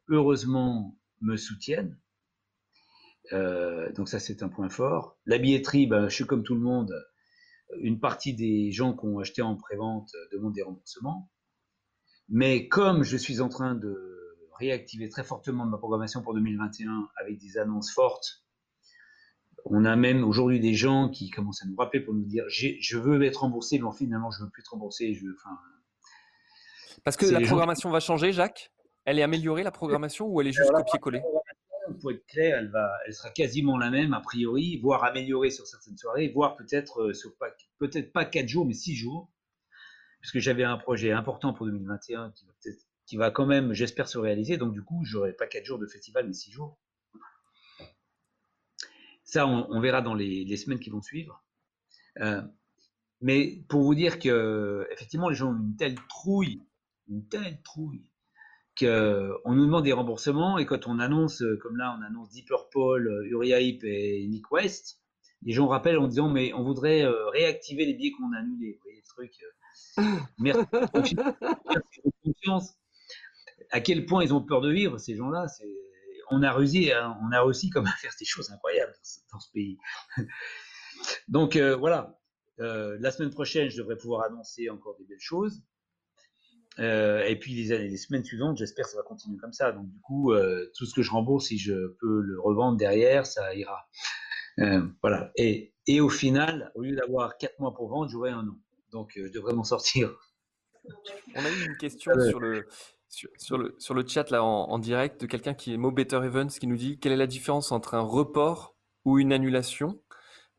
[0.08, 1.98] heureusement, me soutiennent.
[3.32, 5.18] donc ça, c'est un point fort.
[5.26, 6.92] La billetterie, ben, je suis comme tout le monde,
[7.77, 11.29] une partie des gens qui ont acheté en prévente demandent des remboursements.
[12.27, 17.38] Mais comme je suis en train de réactiver très fortement ma programmation pour 2021 avec
[17.39, 18.43] des annonces fortes,
[19.65, 22.97] on a même aujourd'hui des gens qui commencent à nous rappeler pour nous dire je
[22.97, 25.13] veux être remboursé, mais finalement je veux plus être remboursé.
[25.13, 25.58] Je, enfin,
[27.03, 28.71] Parce que la programmation va changer, Jacques?
[29.05, 31.21] Elle est améliorée la programmation ou elle est juste copier-coller?
[32.00, 32.58] Pour être clair,
[33.06, 37.14] elle, sera quasiment la même a priori, voire améliorée sur certaines soirées, voire peut-être euh,
[37.78, 39.32] peut-être pas 4 jours, mais 6 jours.
[40.22, 42.54] Parce que j'avais un projet important pour 2021 qui va,
[43.06, 44.58] qui va quand même, j'espère, se réaliser.
[44.58, 46.78] Donc du coup, j'aurai pas 4 jours de festival, mais 6 jours.
[49.24, 51.44] Ça, on, verra dans les, semaines qui vont suivre.
[52.20, 52.42] Euh,
[53.22, 56.64] mais pour vous dire que, effectivement, les gens ont une telle trouille,
[57.08, 58.09] une telle trouille,
[58.84, 62.48] on nous demande des remboursements et quand on annonce, euh, comme là, on annonce Deep
[62.48, 65.02] Purple, euh, Uriah Heep et Nick West,
[65.42, 68.74] les gens rappellent en disant mais on voudrait euh, réactiver les billets qu'on a annulés.
[68.74, 69.34] Vous voyez le truc.
[70.38, 71.15] merci,
[72.24, 72.74] confiance.
[73.72, 75.46] À quel point ils ont peur de vivre ces gens-là
[76.32, 78.94] On a réussi, hein, on a réussi comme à faire des choses incroyables
[79.32, 79.78] dans ce, pays.
[81.28, 82.20] Donc voilà.
[82.58, 85.62] la semaine prochaine, je devrais pouvoir annoncer encore des belles choses.
[86.80, 89.72] Euh, et puis les, les semaines suivantes, j'espère que ça va continuer comme ça.
[89.72, 93.26] Donc du coup, euh, tout ce que je rembourse, si je peux le revendre derrière,
[93.26, 93.88] ça ira.
[94.60, 95.32] Euh, voilà.
[95.36, 98.58] Et, et, au final, au lieu d'avoir quatre mois pour vendre, j'aurais un an.
[98.92, 100.15] Donc, je devrais m'en sortir.
[101.36, 102.68] On a eu une question sur le,
[103.10, 106.50] sur, le, sur le chat là en, direct de quelqu'un qui est Mo Better Evans
[106.50, 110.02] qui nous dit quelle est la différence entre un report ou une annulation?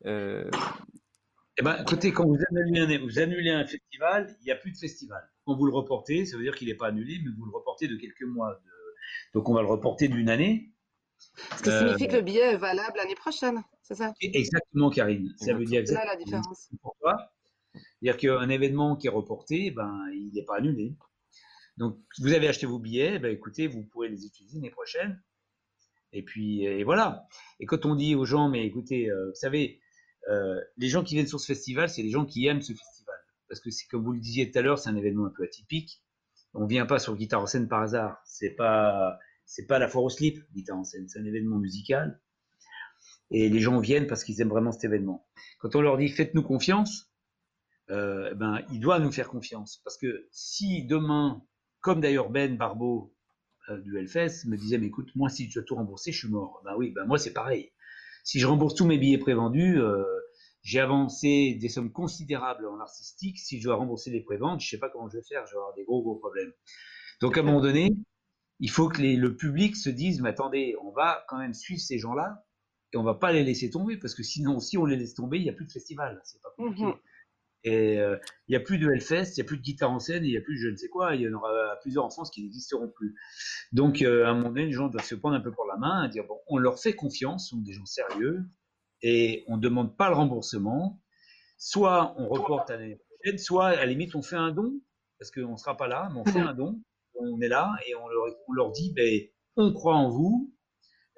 [0.05, 0.49] Euh...
[1.61, 4.71] Eh ben, écoutez, quand vous annulez, un, vous annulez un festival, il n'y a plus
[4.71, 5.21] de festival.
[5.45, 7.87] Quand vous le reportez, ça veut dire qu'il n'est pas annulé, mais vous le reportez
[7.87, 8.59] de quelques mois.
[9.35, 10.71] Donc on va le reporter d'une année.
[11.19, 14.11] Ce qui signifie que le billet est valable l'année prochaine, c'est ça?
[14.21, 15.31] Exactement, Karine.
[15.37, 16.11] Ça veut dire exactement.
[16.11, 16.71] la différence.
[16.81, 17.31] Pourquoi
[17.75, 20.95] C'est-à-dire qu'un événement qui est reporté, ben, il n'est pas annulé.
[21.77, 25.21] Donc, vous avez acheté vos billets, ben, écoutez, vous pourrez les utiliser l'année prochaine.
[26.11, 27.27] Et puis, et voilà.
[27.59, 29.79] Et quand on dit aux gens, mais écoutez, euh, vous savez,
[30.29, 33.15] euh, les gens qui viennent sur ce festival, c'est les gens qui aiment ce festival.
[33.47, 35.43] Parce que c'est comme vous le disiez tout à l'heure, c'est un événement un peu
[35.43, 36.01] atypique.
[36.53, 38.21] On vient pas sur Guitare en scène par hasard.
[38.25, 39.17] C'est pas,
[39.67, 41.07] pas la foire au slip, Guitare en scène.
[41.07, 42.19] C'est un événement musical.
[43.29, 45.25] Et les gens viennent parce qu'ils aiment vraiment cet événement.
[45.59, 47.09] Quand on leur dit faites-nous confiance,
[47.89, 49.81] euh, ben, ils doivent nous faire confiance.
[49.83, 51.41] Parce que si demain,
[51.79, 53.13] comme d'ailleurs Ben Barbeau
[53.69, 56.61] euh, du Hellfest me disait, écoute, moi, si je dois tout rembourser, je suis mort.
[56.65, 57.71] Ben oui, ben moi, c'est pareil.
[58.23, 60.03] Si je rembourse tous mes billets prévendus, euh,
[60.63, 63.39] j'ai avancé des sommes considérables en artistique.
[63.39, 65.45] Si je dois rembourser les préventes, je sais pas comment je vais faire.
[65.47, 66.51] Je vais avoir des gros, gros problèmes.
[67.19, 67.89] Donc, à un moment donné,
[68.59, 71.97] il faut que le public se dise, mais attendez, on va quand même suivre ces
[71.97, 72.45] gens-là
[72.93, 75.37] et on va pas les laisser tomber parce que sinon, si on les laisse tomber,
[75.37, 76.21] il n'y a plus de festival.
[76.23, 76.85] C'est pas compliqué.
[76.85, 76.93] Mhm.
[77.63, 79.99] Et euh, il n'y a plus de Hellfest, il n'y a plus de guitare en
[79.99, 82.05] scène, il n'y a plus de je ne sais quoi, il y en aura plusieurs
[82.05, 83.15] en France qui n'existeront plus.
[83.71, 85.77] Donc, euh, à un moment donné, les gens doivent se prendre un peu pour la
[85.77, 88.43] main dire bon, on leur fait confiance, ce sont des gens sérieux,
[89.03, 90.99] et on ne demande pas le remboursement.
[91.57, 94.73] Soit on reporte à l'année prochaine, soit à la limite on fait un don,
[95.19, 96.81] parce qu'on ne sera pas là, mais on fait un don,
[97.13, 99.21] on est là et on leur, on leur dit ben,
[99.55, 100.51] on croit en vous,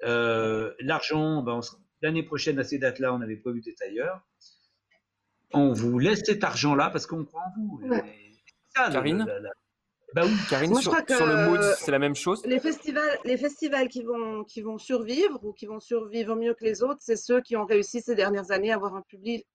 [0.04, 1.60] euh, l'argent, ben,
[2.02, 4.20] l'année prochaine à ces dates-là, on avait prévu d'être ailleurs
[5.54, 7.80] on vous laisse cet argent-là parce qu'on croit en vous.
[8.74, 9.26] Karine
[10.14, 10.32] Bah oui.
[10.48, 12.44] Karine, sur, le mood, c'est la même chose.
[12.46, 16.64] Les festivals, les festivals qui vont, qui vont survivre ou qui vont survivre mieux que
[16.64, 19.46] les autres, c'est ceux qui ont réussi ces dernières années à avoir un public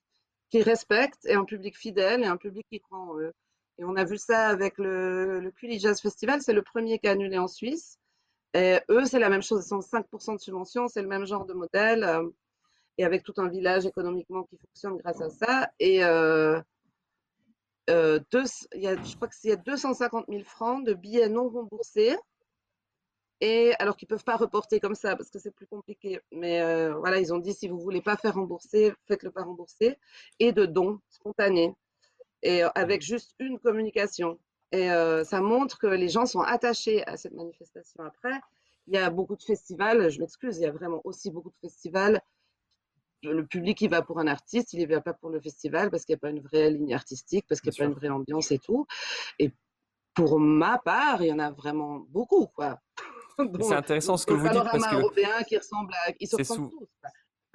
[0.50, 3.34] qui respecte et un public fidèle et un public qui croit en eux.
[3.78, 7.12] Et on a vu ça avec le, le Jazz Festival, c'est le premier qui a
[7.12, 7.98] annulé en Suisse.
[8.54, 11.46] Et eux, c'est la même chose, ils sont 5% de subvention, c'est le même genre
[11.46, 12.04] de modèle
[13.00, 15.72] et avec tout un village économiquement qui fonctionne grâce à ça.
[15.80, 16.60] Et euh,
[17.90, 18.20] euh,
[18.74, 22.18] y a, je crois qu'il y a 250 000 francs de billets non remboursés.
[23.40, 26.20] Et alors qu'ils ne peuvent pas reporter comme ça parce que c'est plus compliqué.
[26.34, 29.44] Mais euh, voilà, ils ont dit si vous ne voulez pas faire rembourser, faites-le pas
[29.44, 29.98] rembourser.
[30.40, 31.74] Et de dons spontanés.
[32.44, 34.38] Et avec juste une communication.
[34.74, 34.90] Et
[35.24, 38.04] ça montre que les gens sont attachés à cette manifestation.
[38.04, 38.38] Après,
[38.88, 41.68] il y a beaucoup de festivals, je m'excuse, il y a vraiment aussi beaucoup de
[41.70, 42.22] festivals
[43.24, 46.06] le public, il va pour un artiste, il ne va pas pour le festival parce
[46.06, 48.10] qu'il n'y a pas une vraie ligne artistique, parce qu'il n'y a pas une vraie
[48.10, 48.86] ambiance et tout.
[49.40, 49.52] Et
[50.14, 52.80] pour ma part, il y en a vraiment beaucoup, quoi.
[53.62, 56.70] C'est intéressant ce que vous dites parce que européen qui ressemble à, ils se ressemblent
[56.72, 56.88] tous.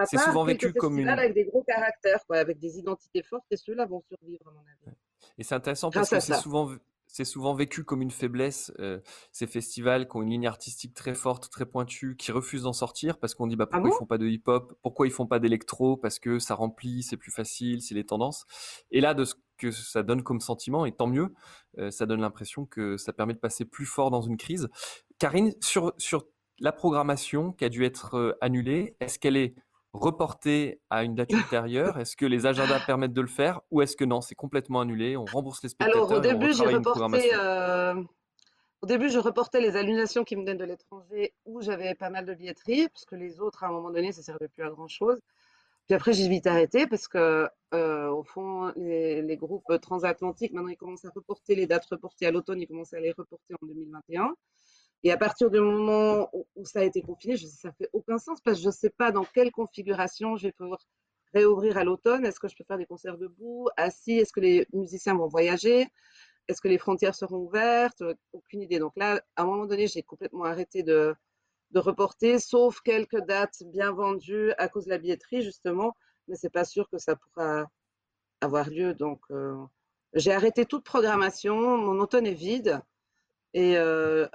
[0.06, 3.56] C'est souvent vécu comme une avec des gros caractères, quoi, avec des identités fortes, et
[3.56, 4.96] ceux-là vont survivre à mon avis.
[5.38, 6.74] Et c'est intéressant parce que c'est souvent
[7.14, 8.98] c'est souvent vécu comme une faiblesse, euh,
[9.30, 13.18] ces festivals qui ont une ligne artistique très forte, très pointue, qui refusent d'en sortir
[13.18, 15.38] parce qu'on dit bah, ah pourquoi ils font pas de hip-hop, pourquoi ils font pas
[15.38, 18.46] d'électro, parce que ça remplit, c'est plus facile, c'est les tendances.
[18.90, 21.32] Et là, de ce que ça donne comme sentiment, et tant mieux,
[21.78, 24.68] euh, ça donne l'impression que ça permet de passer plus fort dans une crise.
[25.20, 26.26] Karine, sur, sur
[26.58, 29.54] la programmation qui a dû être euh, annulée, est-ce qu'elle est
[29.94, 31.98] reporté à une date ultérieure?
[31.98, 35.16] Est-ce que les agendas permettent de le faire ou est-ce que non, c'est complètement annulé
[35.16, 37.30] On rembourse les spectateurs Alors au début, j'ai reporté.
[37.34, 37.94] Euh,
[38.82, 42.26] au début, je reportais les annulations qui me donnent de l'étranger où j'avais pas mal
[42.26, 44.68] de billetterie, parce que les autres, à un moment donné, ça ne servait plus à
[44.68, 45.18] grand chose.
[45.86, 50.68] Puis après, j'ai vite arrêté parce que, euh, au fond, les, les, groupes transatlantiques, maintenant,
[50.68, 53.66] ils commencent à reporter les dates reportées à l'automne, ils commencent à les reporter en
[53.66, 54.34] 2021.
[55.04, 58.40] Et à partir du moment où, ça a été confiné, je, ça fait aucun sens
[58.40, 60.80] parce que je ne sais pas dans quelle configuration je vais pouvoir
[61.34, 62.24] réouvrir à l'automne.
[62.24, 64.12] Est-ce que je peux faire des concerts debout, assis?
[64.12, 65.88] Est-ce que les musiciens vont voyager?
[66.48, 68.02] Est-ce que les frontières seront ouvertes?
[68.32, 68.78] Aucune idée.
[68.78, 71.14] Donc là, à un moment donné, j'ai complètement arrêté de,
[71.72, 75.94] de, reporter, sauf quelques dates bien vendues à cause de la billetterie, justement.
[76.28, 77.66] Mais c'est pas sûr que ça pourra
[78.40, 78.94] avoir lieu.
[78.94, 79.54] Donc, euh,
[80.14, 81.76] j'ai arrêté toute programmation.
[81.76, 82.80] Mon automne est vide.
[83.54, 83.76] Et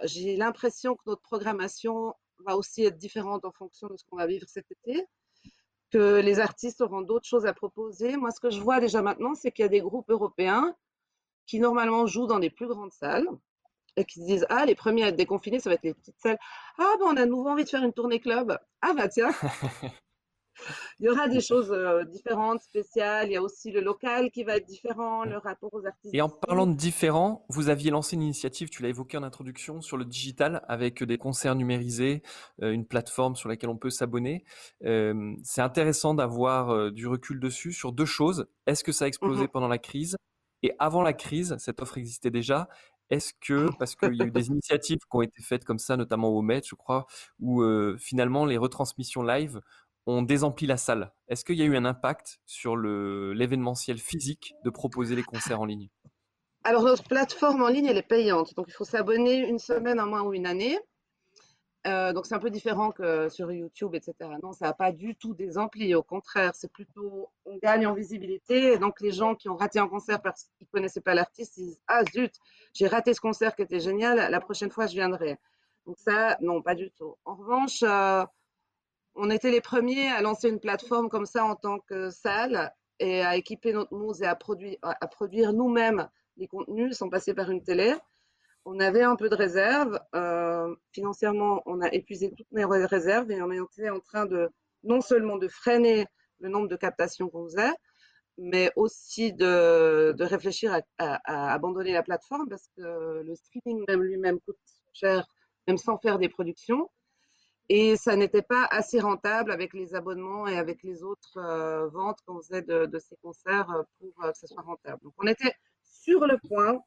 [0.03, 4.27] j'ai l'impression que notre programmation va aussi être différente en fonction de ce qu'on va
[4.27, 5.05] vivre cet été,
[5.91, 8.15] que les artistes auront d'autres choses à proposer.
[8.15, 10.75] Moi, ce que je vois déjà maintenant, c'est qu'il y a des groupes européens
[11.45, 13.27] qui normalement jouent dans des plus grandes salles
[13.95, 16.19] et qui se disent Ah, les premiers à être déconfinés, ça va être les petites
[16.19, 16.39] salles.
[16.77, 18.58] Ah, ben, on a de nouveau envie de faire une tournée club.
[18.82, 19.32] Ah, bah tiens
[21.00, 23.28] il y aura des choses euh, différentes, spéciales.
[23.30, 26.13] Il y a aussi le local qui va être différent, le rapport aux artistes.
[26.13, 29.82] Et en parlant de différent, vous aviez lancé une initiative, tu l'as évoqué en introduction,
[29.82, 32.22] sur le digital avec des concerts numérisés,
[32.62, 34.43] euh, une plateforme sur laquelle on peut s'abonner.
[34.84, 38.48] Euh, c'est intéressant d'avoir du recul dessus sur deux choses.
[38.67, 40.17] Est-ce que ça a explosé mmh pendant la crise?
[40.63, 42.67] Et avant la crise, cette offre existait déjà.
[43.10, 45.98] Est-ce que, parce qu'il y a eu des initiatives qui ont été faites comme ça,
[45.98, 47.08] notamment au Met, je crois,
[47.39, 47.63] où
[47.98, 49.62] finalement les retransmissions live
[50.10, 51.12] ont désempli la salle.
[51.28, 55.65] Est-ce qu'il y a eu un impact sur l'événementiel physique de proposer les concerts en
[55.65, 55.89] ligne?
[56.63, 58.54] Alors, notre plateforme en ligne, elle est payante.
[58.56, 60.78] Donc, il faut s'abonner une semaine, un mois ou une année.
[61.88, 64.13] Euh, donc, c'est un peu différent que sur YouTube, etc.
[64.43, 65.95] Non, ça n'a pas du tout désempli.
[65.95, 68.78] Au contraire, c'est plutôt, on gagne en visibilité.
[68.78, 71.67] Donc, les gens qui ont raté un concert parce qu'ils ne connaissaient pas l'artiste, ils
[71.67, 72.34] disent Ah zut,
[72.74, 75.38] j'ai raté ce concert qui était génial, la prochaine fois, je viendrai.
[75.86, 77.15] Donc, ça, non, pas du tout.
[77.24, 78.26] En revanche, euh,
[79.21, 83.21] on était les premiers à lancer une plateforme comme ça en tant que salle et
[83.21, 87.62] à équiper notre mousse et à produire, à nous-mêmes les contenus sans passer par une
[87.62, 87.93] télé.
[88.63, 89.99] On avait un peu de réserve.
[90.15, 94.49] Euh, financièrement, on a épuisé toutes nos réserves et on était en train de
[94.84, 96.05] non seulement de freiner
[96.39, 97.73] le nombre de captations qu'on faisait,
[98.38, 104.58] mais aussi de, réfléchir à, abandonner la plateforme parce que le streaming même lui-même coûte
[104.93, 105.27] cher,
[105.67, 106.89] même sans faire des productions.
[107.71, 112.17] Et ça n'était pas assez rentable avec les abonnements et avec les autres euh, ventes
[112.25, 114.99] qu'on faisait de, ces concerts euh, pour euh, que ce soit rentable.
[115.03, 115.53] Donc, on était
[115.84, 116.79] sur le point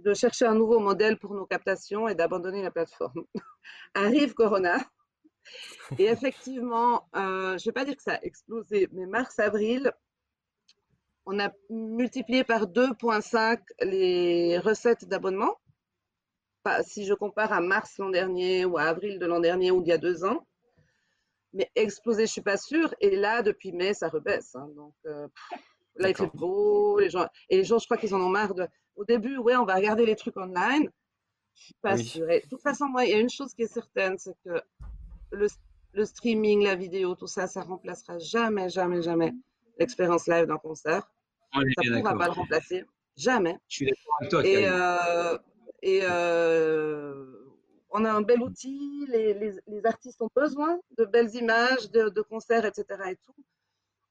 [0.00, 3.24] de chercher un nouveau modèle pour nos captations et d'abandonner la plateforme.
[3.94, 4.78] Arrive Corona.
[5.98, 9.92] Et effectivement, je ne vais pas dire que ça a explosé, mais mars-avril,
[11.26, 15.54] on a multiplié par 2,5 les recettes d'abonnement
[16.82, 19.90] si je compare à mars l'an dernier ou à avril de l'an dernier ou d'il
[19.90, 20.46] y a deux ans.
[21.52, 22.94] Mais exploser, je ne suis pas sûre.
[23.00, 24.54] Et là, depuis mai, ça rebaisse.
[24.56, 24.68] Hein.
[24.74, 25.28] Donc euh,
[25.96, 26.98] là, il fait beau.
[26.98, 28.54] Les gens, et les gens, je crois qu'ils en ont marre.
[28.54, 28.66] De...
[28.96, 30.90] Au début, ouais, on va regarder les trucs online.
[31.54, 32.26] Je ne suis pas sûre.
[32.26, 34.60] de toute façon, moi, il y a une chose qui est certaine, c'est que
[35.30, 35.46] le,
[35.92, 39.32] le, streaming, la vidéo, tout ça, ça remplacera jamais, jamais, jamais
[39.78, 41.08] l'expérience live d'un concert.
[41.52, 42.84] ça ne pourra pas le remplacer.
[43.16, 43.56] Jamais.
[43.68, 44.44] Je suis d'accord avec toi.
[44.44, 44.66] Et,
[45.86, 47.26] et euh,
[47.90, 52.86] on a un bel outil, les, artistes ont besoin de belles images, de, concerts, etc.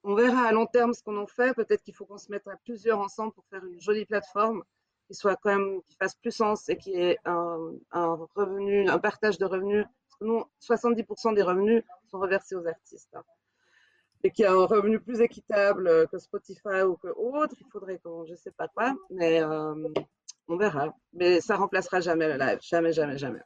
[0.03, 1.55] On verra à long terme ce qu'on en fait.
[1.55, 4.63] Peut-être qu'il faut qu'on se mette à plusieurs ensemble pour faire une jolie plateforme
[5.07, 7.73] qui soit quand même, qui fasse plus sens et qui ait un,
[8.35, 9.83] revenu, un partage de revenus.
[9.83, 13.15] Parce que nous, 70% des revenus sont reversés aux artistes.
[13.15, 13.23] Hein.
[14.23, 17.97] Et qu'il y a un revenu plus équitable que Spotify ou que autre, il faudrait
[17.97, 19.73] qu'on, je sais pas quoi, mais euh,
[20.47, 20.93] on verra.
[21.13, 22.59] Mais ça remplacera jamais le live.
[22.61, 23.39] Jamais, jamais, jamais.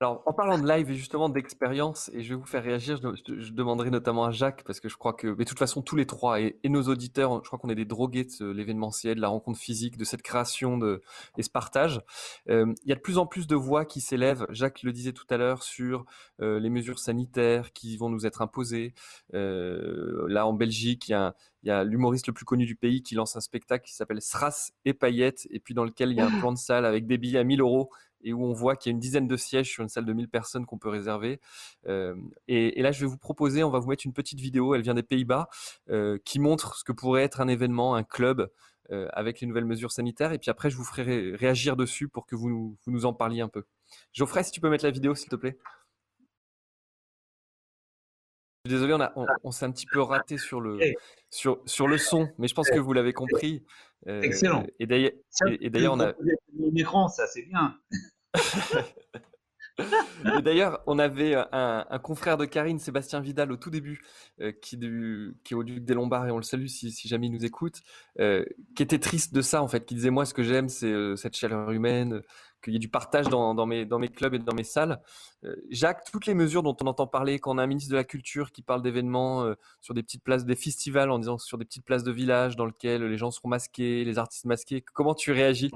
[0.00, 3.52] Alors, en parlant de live et justement d'expérience, et je vais vous faire réagir, je,
[3.52, 6.06] demanderai notamment à Jacques, parce que je crois que, mais de toute façon, tous les
[6.06, 9.58] trois, et, nos auditeurs, je crois qu'on est des drogués de l'événementiel, de la rencontre
[9.58, 11.02] physique, de cette création de,
[11.36, 12.00] et ce partage.
[12.48, 15.12] Euh, il y a de plus en plus de voix qui s'élèvent, Jacques le disait
[15.12, 16.04] tout à l'heure, sur
[16.40, 18.94] euh, les mesures sanitaires qui vont nous être imposées.
[19.34, 21.34] Euh, là, en Belgique, il y a
[21.64, 24.22] il y a l'humoriste le plus connu du pays qui lance un spectacle qui s'appelle
[24.22, 27.06] Sras et paillettes, et puis dans lequel il y a un plan de salle avec
[27.06, 27.90] des billets à 1000 euros
[28.22, 30.12] et où on voit qu'il y a une dizaine de sièges sur une salle de
[30.12, 31.40] 1000 personnes qu'on peut réserver.
[31.86, 32.14] Euh,
[32.46, 34.94] et, là, je vais vous proposer, on va vous mettre une petite vidéo, elle vient
[34.94, 35.48] des Pays-Bas,
[35.90, 38.50] euh, qui montre ce que pourrait être un événement, un club,
[38.90, 40.32] euh, avec les nouvelles mesures sanitaires.
[40.32, 43.40] Et puis après, je vous ferai réagir dessus pour que vous, vous nous en parliez
[43.40, 43.64] un peu.
[44.12, 45.58] Geoffrey, si tu peux mettre la vidéo, s'il te plaît.
[48.64, 50.78] Désolé, on, on, s'est un petit peu raté sur le,
[51.30, 53.64] sur, sur le son, mais je pense que vous l'avez compris.
[54.06, 54.64] Excellent.
[54.78, 56.12] Et d'ailleurs, on a.
[56.58, 57.78] L'écran, ça, c'est bien.
[60.44, 64.02] d'ailleurs, on avait un, confrère de Karine, Sébastien Vidal, au tout début,
[64.60, 64.78] qui,
[65.44, 67.80] qui, est au Duc des Lombards, et on le salue si, jamais il nous écoute,
[68.18, 71.36] qui était triste de ça, en fait, qui disait Moi, ce que j'aime, c'est cette
[71.36, 72.22] chaleur humaine,
[72.62, 75.00] qu'il y ait du partage dans, mes, dans mes clubs et dans mes salles.
[75.44, 77.96] Euh, Jacques, toutes les mesures dont on entend parler, quand on a un ministre de
[77.96, 81.58] la Culture qui parle d'événements euh, sur des petites places, des festivals, en disant sur
[81.58, 85.14] des petites places de village dans lesquelles les gens seront masqués, les artistes masqués, comment
[85.14, 85.70] tu réagis?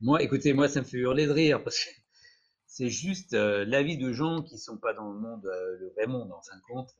[0.00, 1.90] Moi, écoutez, moi, ça me fait hurler de rire parce que
[2.66, 6.06] c'est juste euh, l'avis de gens qui ne sont pas dans le monde, le vrai
[6.06, 6.94] monde en fin de compte.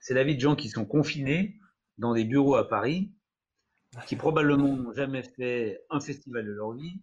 [0.00, 1.58] C'est l'avis de gens qui sont confinés
[1.98, 3.12] dans des bureaux à Paris,
[4.06, 7.00] qui probablement n'ont jamais fait un festival de leur vie,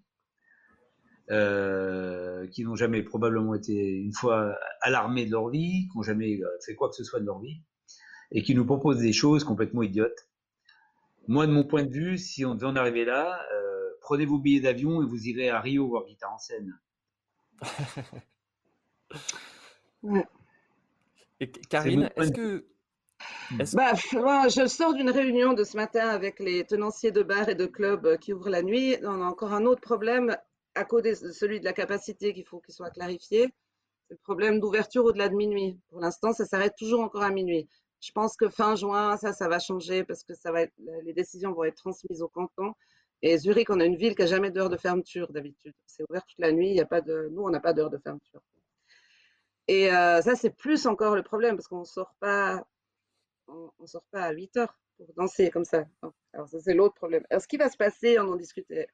[1.29, 6.39] euh, qui n'ont jamais probablement été une fois alarmés de leur vie, qui n'ont jamais
[6.41, 7.61] euh, fait quoi que ce soit de leur vie,
[8.31, 10.27] et qui nous proposent des choses complètement idiotes.
[11.27, 13.76] Moi, de mon point de vue, si on devait en arriver là, euh,
[14.07, 16.79] prenez vos billets d'avion et vous irez à Rio voir Guitare en scène.
[21.41, 22.65] Et Karine, est-ce que
[23.73, 27.55] bah, moi, je sors d'une réunion de ce matin avec les tenanciers de bars et
[27.55, 28.95] de clubs qui ouvrent la nuit.
[29.03, 30.37] On a encore un autre problème
[30.73, 33.49] à côté de celui de la capacité qu'il faut qu'il soit clarifié.
[34.07, 35.77] C'est le problème d'ouverture au-delà de minuit.
[35.89, 37.67] Pour l'instant, ça s'arrête toujours encore à minuit.
[37.99, 41.13] Je pense que fin juin, ça, ça va changer parce que ça va être, les
[41.13, 42.73] décisions vont être transmises au canton.
[43.21, 45.73] Et Zurich, on a une ville qui n'a jamais d'heure de fermeture d'habitude.
[45.85, 46.69] C'est ouvert toute la nuit.
[46.69, 48.41] Il y a pas de, nous, on n'a pas d'heure de fermeture.
[49.67, 52.65] Et euh, ça, c'est plus encore le problème parce qu'on ne sort pas,
[53.47, 55.85] on, sort pas à 8 heures pour danser comme ça.
[56.33, 57.25] Alors ça, c'est l'autre problème.
[57.29, 58.87] Alors, ce qui va se passer, on en discutait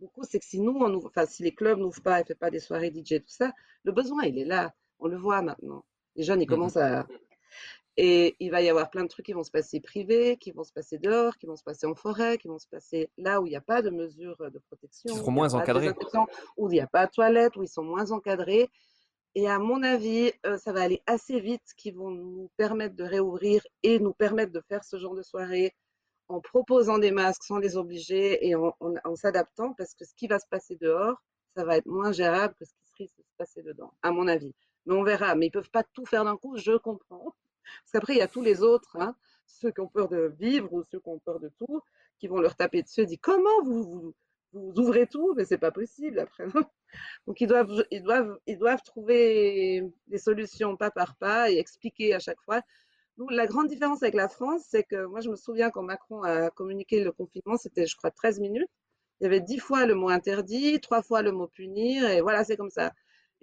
[0.00, 2.26] beaucoup, c'est que si nous, on ouvre, enfin, si les clubs n'ouvrent pas et ne
[2.26, 3.52] font pas des soirées DJ, tout ça,
[3.84, 4.74] le besoin, il est là.
[4.98, 5.84] On le voit maintenant.
[6.16, 7.06] Les jeunes, ils mmh commencent à,
[8.00, 10.62] et il va y avoir plein de trucs qui vont se passer privés, qui vont
[10.62, 13.46] se passer dehors, qui vont se passer en forêt, qui vont se passer là où
[13.46, 15.12] il n'y a pas de mesures de protection.
[15.12, 15.92] Qui seront moins encadrés.
[16.56, 18.70] Où il n'y a pas de toilettes, où ils sont moins encadrés.
[19.34, 23.02] Et à mon avis, euh, ça va aller assez vite, qui vont nous permettre de
[23.02, 25.74] réouvrir et nous permettre de faire ce genre de soirée
[26.28, 30.28] en proposant des masques sans les obliger et en, en s'adaptant, parce que ce qui
[30.28, 31.20] va se passer dehors,
[31.56, 34.28] ça va être moins gérable que ce qui risque de se passer dedans, à mon
[34.28, 34.54] avis.
[34.86, 35.34] Mais on verra.
[35.34, 37.34] Mais ils ne peuvent pas tout faire d'un coup, je comprends.
[37.82, 39.16] Parce qu'après, il y a tous les autres, hein,
[39.46, 41.82] ceux qui ont peur de vivre ou ceux qui ont peur de tout,
[42.18, 44.14] qui vont leur taper dessus et dire comment vous,
[44.52, 45.34] vous, ouvrez tout?
[45.36, 46.44] Mais c'est pas possible après.
[47.26, 52.14] Donc ils doivent, ils, doivent, ils doivent trouver des solutions pas par pas et expliquer
[52.14, 52.62] à chaque fois.
[53.18, 56.22] Nous, la grande différence avec la France, c'est que moi, je me souviens quand Macron
[56.22, 58.70] a communiqué le confinement, c'était, je crois, 13 minutes.
[59.20, 62.44] Il y avait 10 fois le mot interdit, 3 fois le mot punir, et voilà,
[62.44, 62.92] c'est comme ça.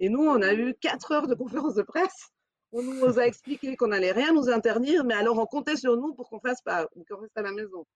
[0.00, 2.30] Et nous, on a eu 4 heures de conférence de presse
[2.72, 6.14] on nous a expliqué qu'on n'allait rien nous interdire, mais alors on comptait sur nous
[6.14, 7.86] pour qu'on fasse pas, qu'on reste à la maison.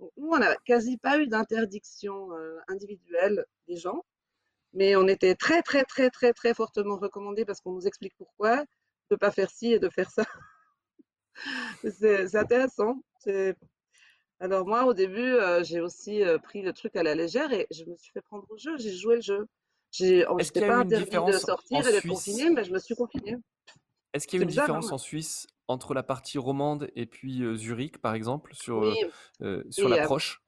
[0.00, 4.04] nous, on n'a quasi pas eu d'interdiction euh, individuelle des gens,
[4.72, 8.56] mais on était très, très, très, très, très fortement recommandé parce qu'on nous explique pourquoi
[9.10, 10.24] de ne pas faire ci et de faire ça.
[11.90, 13.02] c'est intéressant.
[14.40, 17.66] Alors moi, au début, euh, j'ai aussi euh, pris le truc à la légère et
[17.70, 19.46] je me suis fait prendre au jeu, j'ai joué le jeu.
[19.92, 23.36] Je n'étais pas interdit de sortir et d'être confiné, mais je me suis confinée.
[24.14, 27.98] Est-ce qu'il y a une différence en Suisse entre la partie romande et puis Zurich,
[27.98, 28.90] par exemple, sur,
[29.70, 30.40] sur l'approche?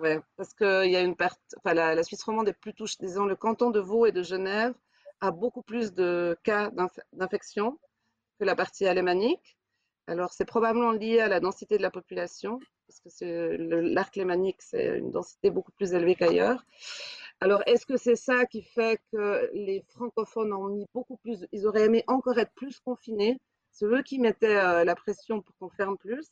[0.00, 3.26] Oui, parce qu'il y a une partie, enfin, la, Suisse romande est plus touchée, disons,
[3.26, 4.74] le canton de Vaud et de Genève
[5.20, 6.70] a beaucoup plus de cas
[7.12, 7.78] d'infection
[8.38, 9.56] que la partie alémanique.
[10.06, 14.98] Alors, c'est probablement lié à la densité de la population, parce que l'arc lémanique, c'est
[14.98, 16.64] une densité beaucoup plus élevée qu'ailleurs.
[17.40, 21.66] Alors, est-ce que c'est ça qui fait que les francophones ont mis beaucoup plus, ils
[21.66, 23.38] auraient aimé encore être plus confinés?
[23.70, 26.30] C'est eux qui mettaient euh, la pression pour qu'on ferme plus.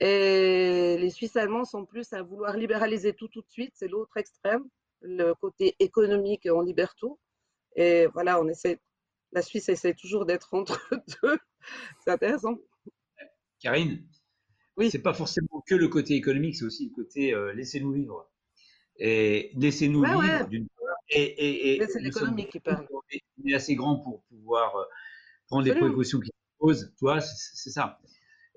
[0.00, 4.16] Et les Suisses allemands sont plus à vouloir libéraliser tout tout de suite, c'est l'autre
[4.16, 4.64] extrême,
[5.00, 7.18] le côté économique, on libère tout.
[7.74, 8.80] Et voilà, on essaie,
[9.32, 10.80] la Suisse essaie toujours d'être entre
[11.22, 11.38] deux.
[12.04, 12.56] C'est intéressant.
[13.60, 14.06] Karine,
[14.76, 14.90] oui.
[14.90, 18.30] c'est pas forcément que le côté économique, c'est aussi le côté euh, laissez-nous vivre.
[18.98, 20.96] Et laissez-nous vivre d'une part.
[21.10, 22.86] Et, et, c'est l'économie qui parle.
[22.92, 24.84] On est assez grand pour pouvoir euh,
[25.46, 26.92] prendre les précautions qui posent.
[26.98, 28.00] Toi, c'est ça.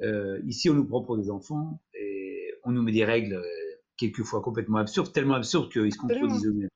[0.02, 3.80] Euh, ici, on nous prend pour des enfants et on nous met des règles euh,
[3.98, 6.70] quelquefois complètement absurdes, tellement absurdes qu'ils se contredisent eux-mêmes.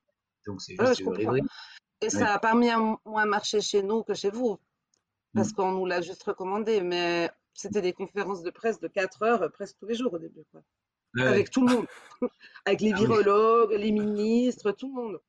[0.45, 1.41] Donc, c'est juste ouais,
[2.01, 4.59] Et ça a pas moins marché chez nous que chez vous,
[5.33, 5.55] parce mm.
[5.55, 9.77] qu'on nous l'a juste recommandé, mais c'était des conférences de presse de 4 heures presque
[9.79, 10.43] tous les jours au début.
[10.51, 10.61] Quoi
[11.21, 11.85] avec tout le monde,
[12.65, 15.21] avec les ah virologues, les ministres, tout le monde.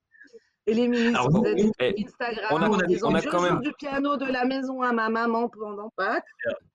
[0.66, 4.44] Et les ministres Alors, Instagram, on a, on a, quand même du piano de la
[4.44, 6.24] maison à ma maman pendant Pâques,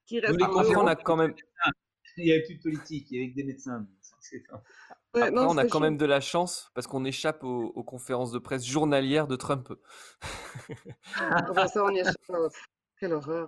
[0.06, 1.34] qui reste on a quand même.
[2.18, 3.88] Il n'y a plus de politique, il y a des médecins.
[5.14, 8.66] Après, on a quand même de la chance parce qu'on échappe aux, conférences de presse
[8.66, 9.72] journalières de Trump.
[11.50, 12.16] enfin, ça, on y échappe.
[13.00, 13.48] Quelle horreur.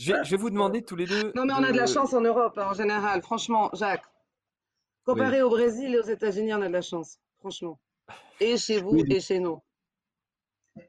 [0.00, 1.32] Je vais, je vais, vous demander tous les deux.
[1.36, 3.22] Non, mais on a de la chance en Europe, hein, en général.
[3.22, 4.02] Franchement, Jacques,
[5.04, 7.80] Comparé au Brésil et aux États-Unis, on a de la chance, franchement.
[8.40, 9.60] Et chez vous et chez nous.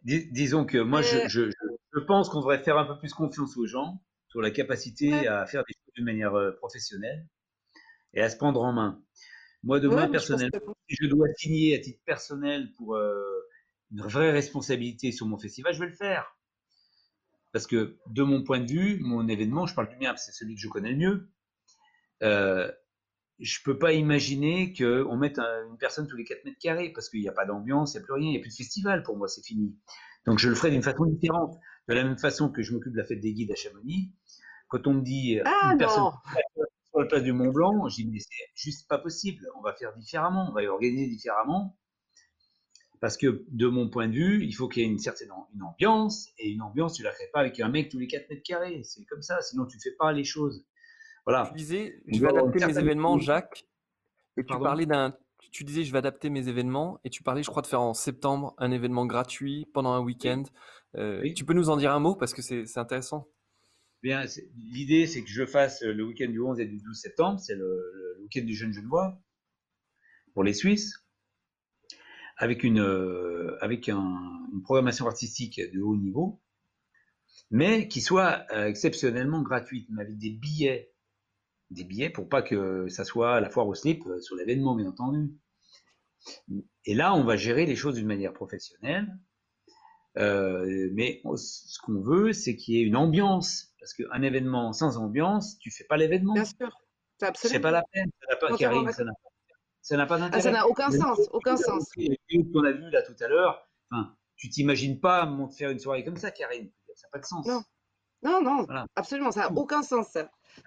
[0.03, 1.51] disons que moi, je,
[2.07, 5.63] pense qu'on devrait faire un peu plus confiance aux gens sur la capacité à faire
[5.67, 7.27] des choses de manière euh, professionnelle
[8.13, 9.03] et à se prendre en main.
[9.63, 13.47] Moi, demain, personnellement, si je dois signer à titre personnel pour euh,
[13.91, 16.37] une vraie responsabilité sur mon festival, je vais le faire.
[17.53, 20.55] Parce que de mon point de vue, mon événement, je parle du mien, c'est celui
[20.55, 21.29] que je connais le mieux.
[22.23, 22.71] Euh,
[23.43, 27.19] je peux pas imaginer qu'on mette une personne tous les 4 mètres carrés parce qu'il
[27.19, 29.03] n'y a pas d'ambiance, il n'y a plus rien, il n'y a plus de festival
[29.03, 29.75] pour moi, c'est fini.
[30.25, 31.59] Donc je le ferai d'une façon différente.
[31.89, 34.13] De la même façon que je m'occupe de la fête des guides à Chamonix,
[34.69, 36.11] quand on me dit euh, ah, une personne
[36.89, 39.73] sur la place du Mont Blanc, je dis mais c'est juste pas possible, on va
[39.73, 41.77] faire différemment, on va y organiser différemment.
[43.01, 45.63] Parce que de mon point de vue, il faut qu'il y ait une certaine une
[45.63, 48.43] ambiance, et une ambiance, tu la crées pas avec un mec tous les 4 mètres
[48.43, 48.81] carrés.
[48.83, 50.65] C'est comme ça, sinon tu ne fais pas les choses.
[51.25, 51.47] Voilà.
[51.47, 53.65] Tu disais, je vais adapter mes événements, Jacques.
[54.37, 55.15] Et tu parlais d'un,
[55.51, 56.99] tu disais, je vais adapter mes événements.
[57.03, 60.43] Et tu parlais, je crois, de faire en septembre un événement gratuit pendant un week-end.
[60.95, 63.27] Euh, tu peux nous en dire un mot parce que c'est intéressant.
[64.01, 64.25] Bien,
[64.57, 67.39] l'idée, c'est que je fasse le week-end du 11 et du 12 septembre.
[67.39, 69.17] C'est le, week-end du jeune Genevois
[70.33, 71.05] pour les Suisses,
[72.37, 76.41] avec une, euh, avec une programmation artistique de haut niveau,
[77.51, 80.92] mais qui soit euh, exceptionnellement gratuite, mais avec des billets
[81.73, 84.87] des billets pour pas que ça soit la foire au slip euh, sur l'événement, bien
[84.87, 85.33] entendu.
[86.85, 89.07] Et là, on va gérer les choses d'une manière professionnelle.
[90.17, 93.73] Euh, mais ce qu'on veut, c'est qu'il y ait une ambiance.
[93.79, 96.33] Parce qu'un événement sans ambiance, tu fais pas l'événement.
[96.33, 96.77] Bien sûr.
[97.35, 98.09] C'est pas la peine.
[98.21, 98.91] Ça n'a pas, Karine,
[99.81, 100.41] ça n'a pas d'intérêt.
[100.41, 101.19] ça n'a aucun sens.
[101.31, 101.89] Aucun sens.
[102.53, 106.17] qu'on a vu là tout à l'heure, enfin, tu t'imagines pas faire une soirée comme
[106.17, 106.71] ça, Karine.
[106.95, 107.45] Ça n'a pas de sens.
[107.45, 107.61] Non.
[108.23, 108.65] Non, non,
[108.95, 110.15] absolument, ça n'a aucun sens.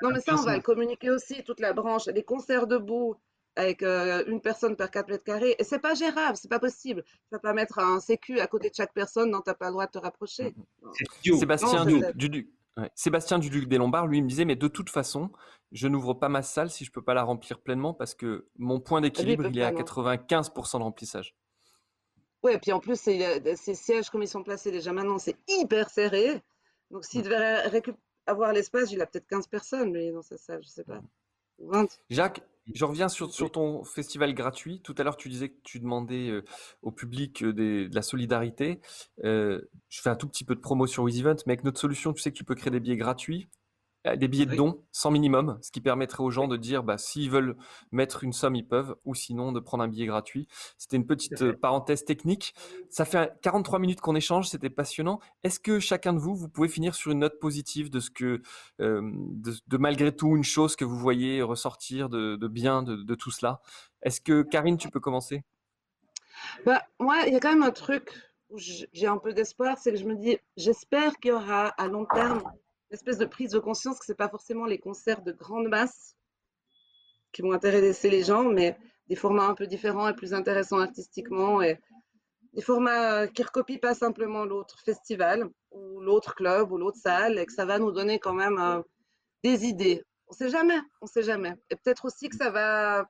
[0.02, 3.16] Non, mais ça, on va le communiquer aussi, toute la branche, les concerts debout
[3.56, 5.56] avec euh, une personne par 4 mètres carrés.
[5.58, 7.02] Et c'est pas gérable, c'est pas possible.
[7.04, 9.66] Tu vas pas mettre un sécu à côté de chaque personne dont tu n'as pas
[9.66, 10.54] le droit de te rapprocher.
[11.22, 12.52] Sébastien, du,
[12.94, 15.30] Sébastien Duduc des Lombards, lui, me disait, mais de toute façon,
[15.72, 18.80] je n'ouvre pas ma salle si je peux pas la remplir pleinement parce que mon
[18.80, 21.34] point d'équilibre, il est à 95% de remplissage.
[22.42, 25.88] Oui, et puis en plus, ces sièges comme ils sont placés déjà maintenant, c'est hyper
[25.88, 26.42] serré.
[26.90, 27.82] Donc s'il devait
[28.26, 31.00] avoir l'espace, il a peut-être 15 personnes, lui, dans sa salle, je sais pas.
[31.58, 31.86] 20.
[32.10, 32.42] Jacques,
[32.74, 34.80] je reviens sur, sur, ton festival gratuit.
[34.82, 36.44] Tout à l'heure, tu disais que tu demandais euh,
[36.82, 38.80] au public euh, de la solidarité.
[39.24, 42.12] Euh, je fais un tout petit peu de promo sur WizEvent, mais avec notre solution,
[42.12, 43.48] tu sais que tu peux créer des billets gratuits.
[44.06, 46.98] Euh, des billets de dons sans minimum, ce qui permettrait aux gens de dire bah,
[46.98, 47.56] s'ils veulent
[47.92, 50.48] mettre une somme, ils peuvent, ou sinon de prendre un billet gratuit.
[50.78, 52.54] C'était une petite euh, parenthèse technique.
[52.88, 55.20] Ça fait 43 minutes qu'on échange, c'était passionnant.
[55.42, 58.42] Est-ce que chacun de vous, vous pouvez finir sur une note positive de ce que,
[58.80, 63.60] euh, de, malgré tout, une chose que vous voyez ressortir de, bien de, tout cela?
[64.02, 65.44] Est-ce que Karine, tu peux commencer?
[66.64, 68.14] Bah, Moi, il y a quand même un truc
[68.50, 71.88] où j'ai un peu d'espoir, c'est que je me dis, j'espère qu'il y aura à
[71.88, 72.42] long terme
[72.96, 76.16] espèce de prise de conscience que ce n'est pas forcément les concerts de grande masse
[77.32, 78.78] qui vont intéresser les gens, mais
[79.08, 81.78] des formats un peu différents et plus intéressants artistiquement et
[82.54, 86.98] des formats euh, qui ne recopient pas simplement l'autre festival ou l'autre club ou l'autre
[86.98, 88.80] salle et que ça va nous donner quand même euh,
[89.44, 90.02] des idées.
[90.28, 91.54] On ne sait jamais, on ne sait jamais.
[91.70, 93.06] Et peut-être aussi que ça va,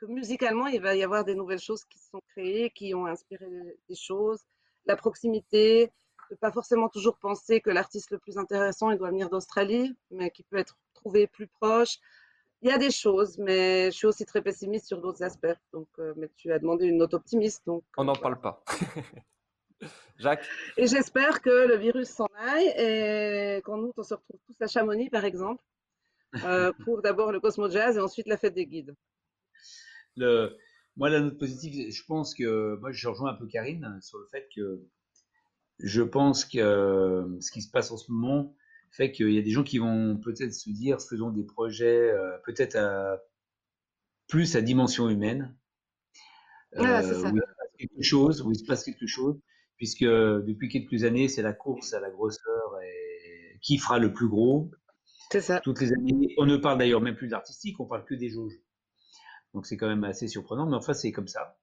[0.00, 3.06] que musicalement, il va y avoir des nouvelles choses qui se sont créées, qui ont
[3.06, 3.46] inspiré
[3.88, 4.40] des choses,
[4.86, 5.90] la proximité,
[6.30, 10.30] ne pas forcément toujours penser que l'artiste le plus intéressant, il doit venir d'Australie, mais
[10.30, 11.98] qui peut être trouvé plus proche.
[12.62, 15.46] Il y a des choses, mais je suis aussi très pessimiste sur d'autres aspects.
[15.72, 17.62] Donc, euh, mais tu as demandé une note optimiste.
[17.66, 18.64] Donc, on n'en parle pas.
[20.18, 20.46] Jacques?
[20.76, 24.66] Et j'espère que le virus s'en aille et qu'en août, on se retrouve tous à
[24.66, 25.62] Chamonix, par exemple,
[26.44, 28.94] euh, pour d'abord le Cosmo Jazz et ensuite la fête des guides.
[30.16, 30.56] Le,
[30.96, 34.26] moi, la note positive, je pense que moi, je rejoins un peu Karine sur le
[34.26, 34.80] fait que
[35.78, 38.54] je pense que euh, ce qui se passe en ce moment
[38.90, 42.38] fait qu'il y a des gens qui vont peut-être se dire faisons des projets euh,
[42.44, 43.18] peut-être à
[44.28, 45.56] plus à dimension humaine.
[46.76, 47.30] Euh, ça.
[47.30, 49.38] Où il se passe quelque chose, où il se passe quelque chose,
[49.76, 54.28] puisque depuis quelques années, c'est la course à la grosseur et qui fera le plus
[54.28, 54.70] gros.
[55.30, 55.60] C'est ça.
[55.60, 56.34] Toutes les années.
[56.38, 58.54] On ne parle d'ailleurs même plus d'artistique, on parle que des jauges.
[59.52, 61.58] Donc c'est quand même assez surprenant, mais enfin c'est comme ça.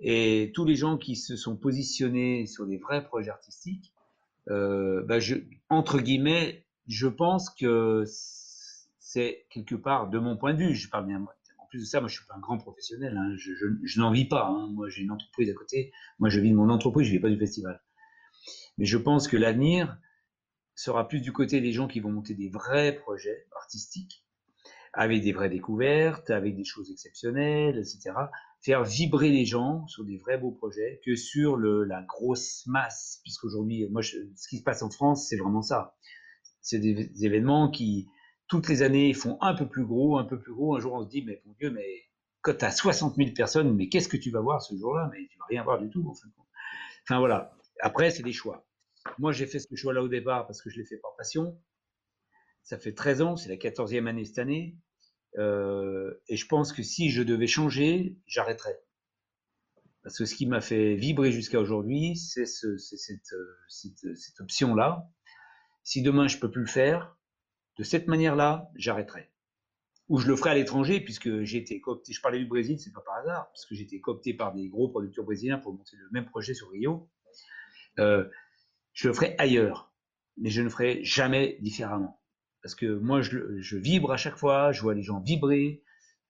[0.00, 3.92] Et tous les gens qui se sont positionnés sur des vrais projets artistiques,
[4.48, 5.18] euh, bah
[5.68, 8.04] entre guillemets, je pense que
[8.98, 11.20] c'est quelque part, de mon point de vue, je parle bien.
[11.58, 13.16] En plus de ça, moi, je suis pas un grand professionnel.
[13.16, 14.46] Hein, je, je, n'en vis pas.
[14.46, 15.92] Hein, moi, j'ai une entreprise à côté.
[16.18, 17.06] Moi, je vis de mon entreprise.
[17.06, 17.82] Je vis pas du festival.
[18.78, 19.98] Mais je pense que l'avenir
[20.74, 24.24] sera plus du côté des gens qui vont monter des vrais projets artistiques,
[24.92, 28.12] avec des vraies découvertes, avec des choses exceptionnelles, etc
[28.60, 33.20] faire vibrer les gens sur des vrais beaux projets que sur le, la grosse masse,
[33.22, 35.96] puisqu'aujourd'hui, moi, ce qui se passe en France, c'est vraiment ça.
[36.60, 38.08] C'est des, événements qui,
[38.48, 40.76] toutes les années, font un peu plus gros, un peu plus gros.
[40.76, 41.86] Un jour, on se dit, mais mon Dieu, mais
[42.42, 45.08] quand tu as 60 000 personnes, mais qu'est-ce que tu vas voir ce jour-là?
[45.12, 46.28] Mais tu vas rien voir du tout, en fin
[47.04, 47.56] Enfin, voilà.
[47.80, 48.66] Après, c'est des choix.
[49.18, 51.58] Moi, j'ai fait ce choix-là au départ parce que je l'ai fait par passion.
[52.62, 54.76] Ça fait 13 ans, c'est la 14e année cette année.
[55.36, 58.80] Euh, et je pense que si je devais changer, j'arrêterais.
[60.02, 63.34] Parce que ce qui m'a fait vibrer jusqu'à aujourd'hui, c'est ce, cette,
[63.68, 65.10] cette, option-là.
[65.82, 67.16] Si demain je peux plus le faire,
[67.76, 69.30] de cette manière-là, j'arrêterai.
[70.08, 72.12] Ou je le ferai à l'étranger, puisque j'ai été coopté.
[72.12, 74.88] Je parlais du Brésil, c'est pas par hasard, puisque j'ai été coopté par des gros
[74.88, 77.10] producteurs brésiliens pour monter le même projet sur Rio.
[77.98, 78.26] Euh,
[78.94, 79.92] je le ferai ailleurs,
[80.38, 82.17] mais je ne ferai jamais différemment
[82.68, 85.82] parce que moi, je, vibre à chaque fois, je vois les gens vibrer,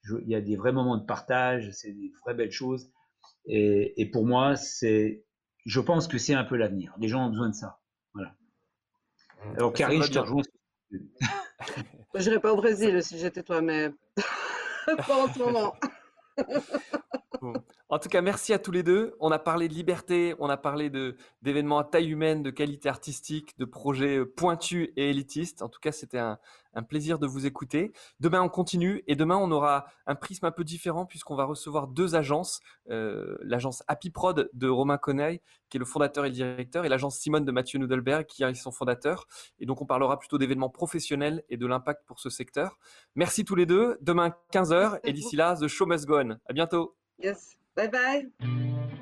[0.04, 2.92] il y a des vrais moments de partage, c'est des vraies belles choses.
[3.46, 5.24] Et, pour moi, c'est,
[5.66, 6.94] je pense que c'est un peu l'avenir.
[7.00, 7.80] Les gens ont besoin de ça.
[8.14, 8.36] Voilà.
[9.56, 10.44] Alors, Carrie, je te rejoins.
[12.14, 13.90] je n'irais pas au Brésil si j'étais toi, mais
[14.86, 15.74] pas en ce moment.
[17.90, 19.16] En tout cas, merci à tous les deux.
[19.18, 20.90] On a parlé de liberté, on a parlé
[21.40, 25.62] d'événements à taille humaine, de qualité artistique, de projets euh, pointus et élitistes.
[25.62, 26.38] En tout cas, c'était un,
[26.74, 27.92] un plaisir de vous écouter.
[28.20, 31.88] Demain, on continue et demain, on aura un prisme un peu différent puisqu'on va recevoir
[31.88, 32.60] deux agences.
[32.90, 36.90] Euh, l'agence Happy Prod de Romain Conneil, qui est le fondateur et le directeur, et
[36.90, 39.26] l'agence Simone de Mathieu Nudelberg, qui est son fondateur.
[39.60, 42.78] Et donc, on parlera plutôt d'événements professionnels et de l'impact pour ce secteur.
[43.14, 43.96] Merci tous les deux.
[44.02, 45.00] Demain, 15h.
[45.04, 46.38] Et d'ici là, The Show Must Go On.
[46.46, 46.96] À bientôt.
[47.18, 47.57] Yes.
[47.78, 48.97] 拜拜。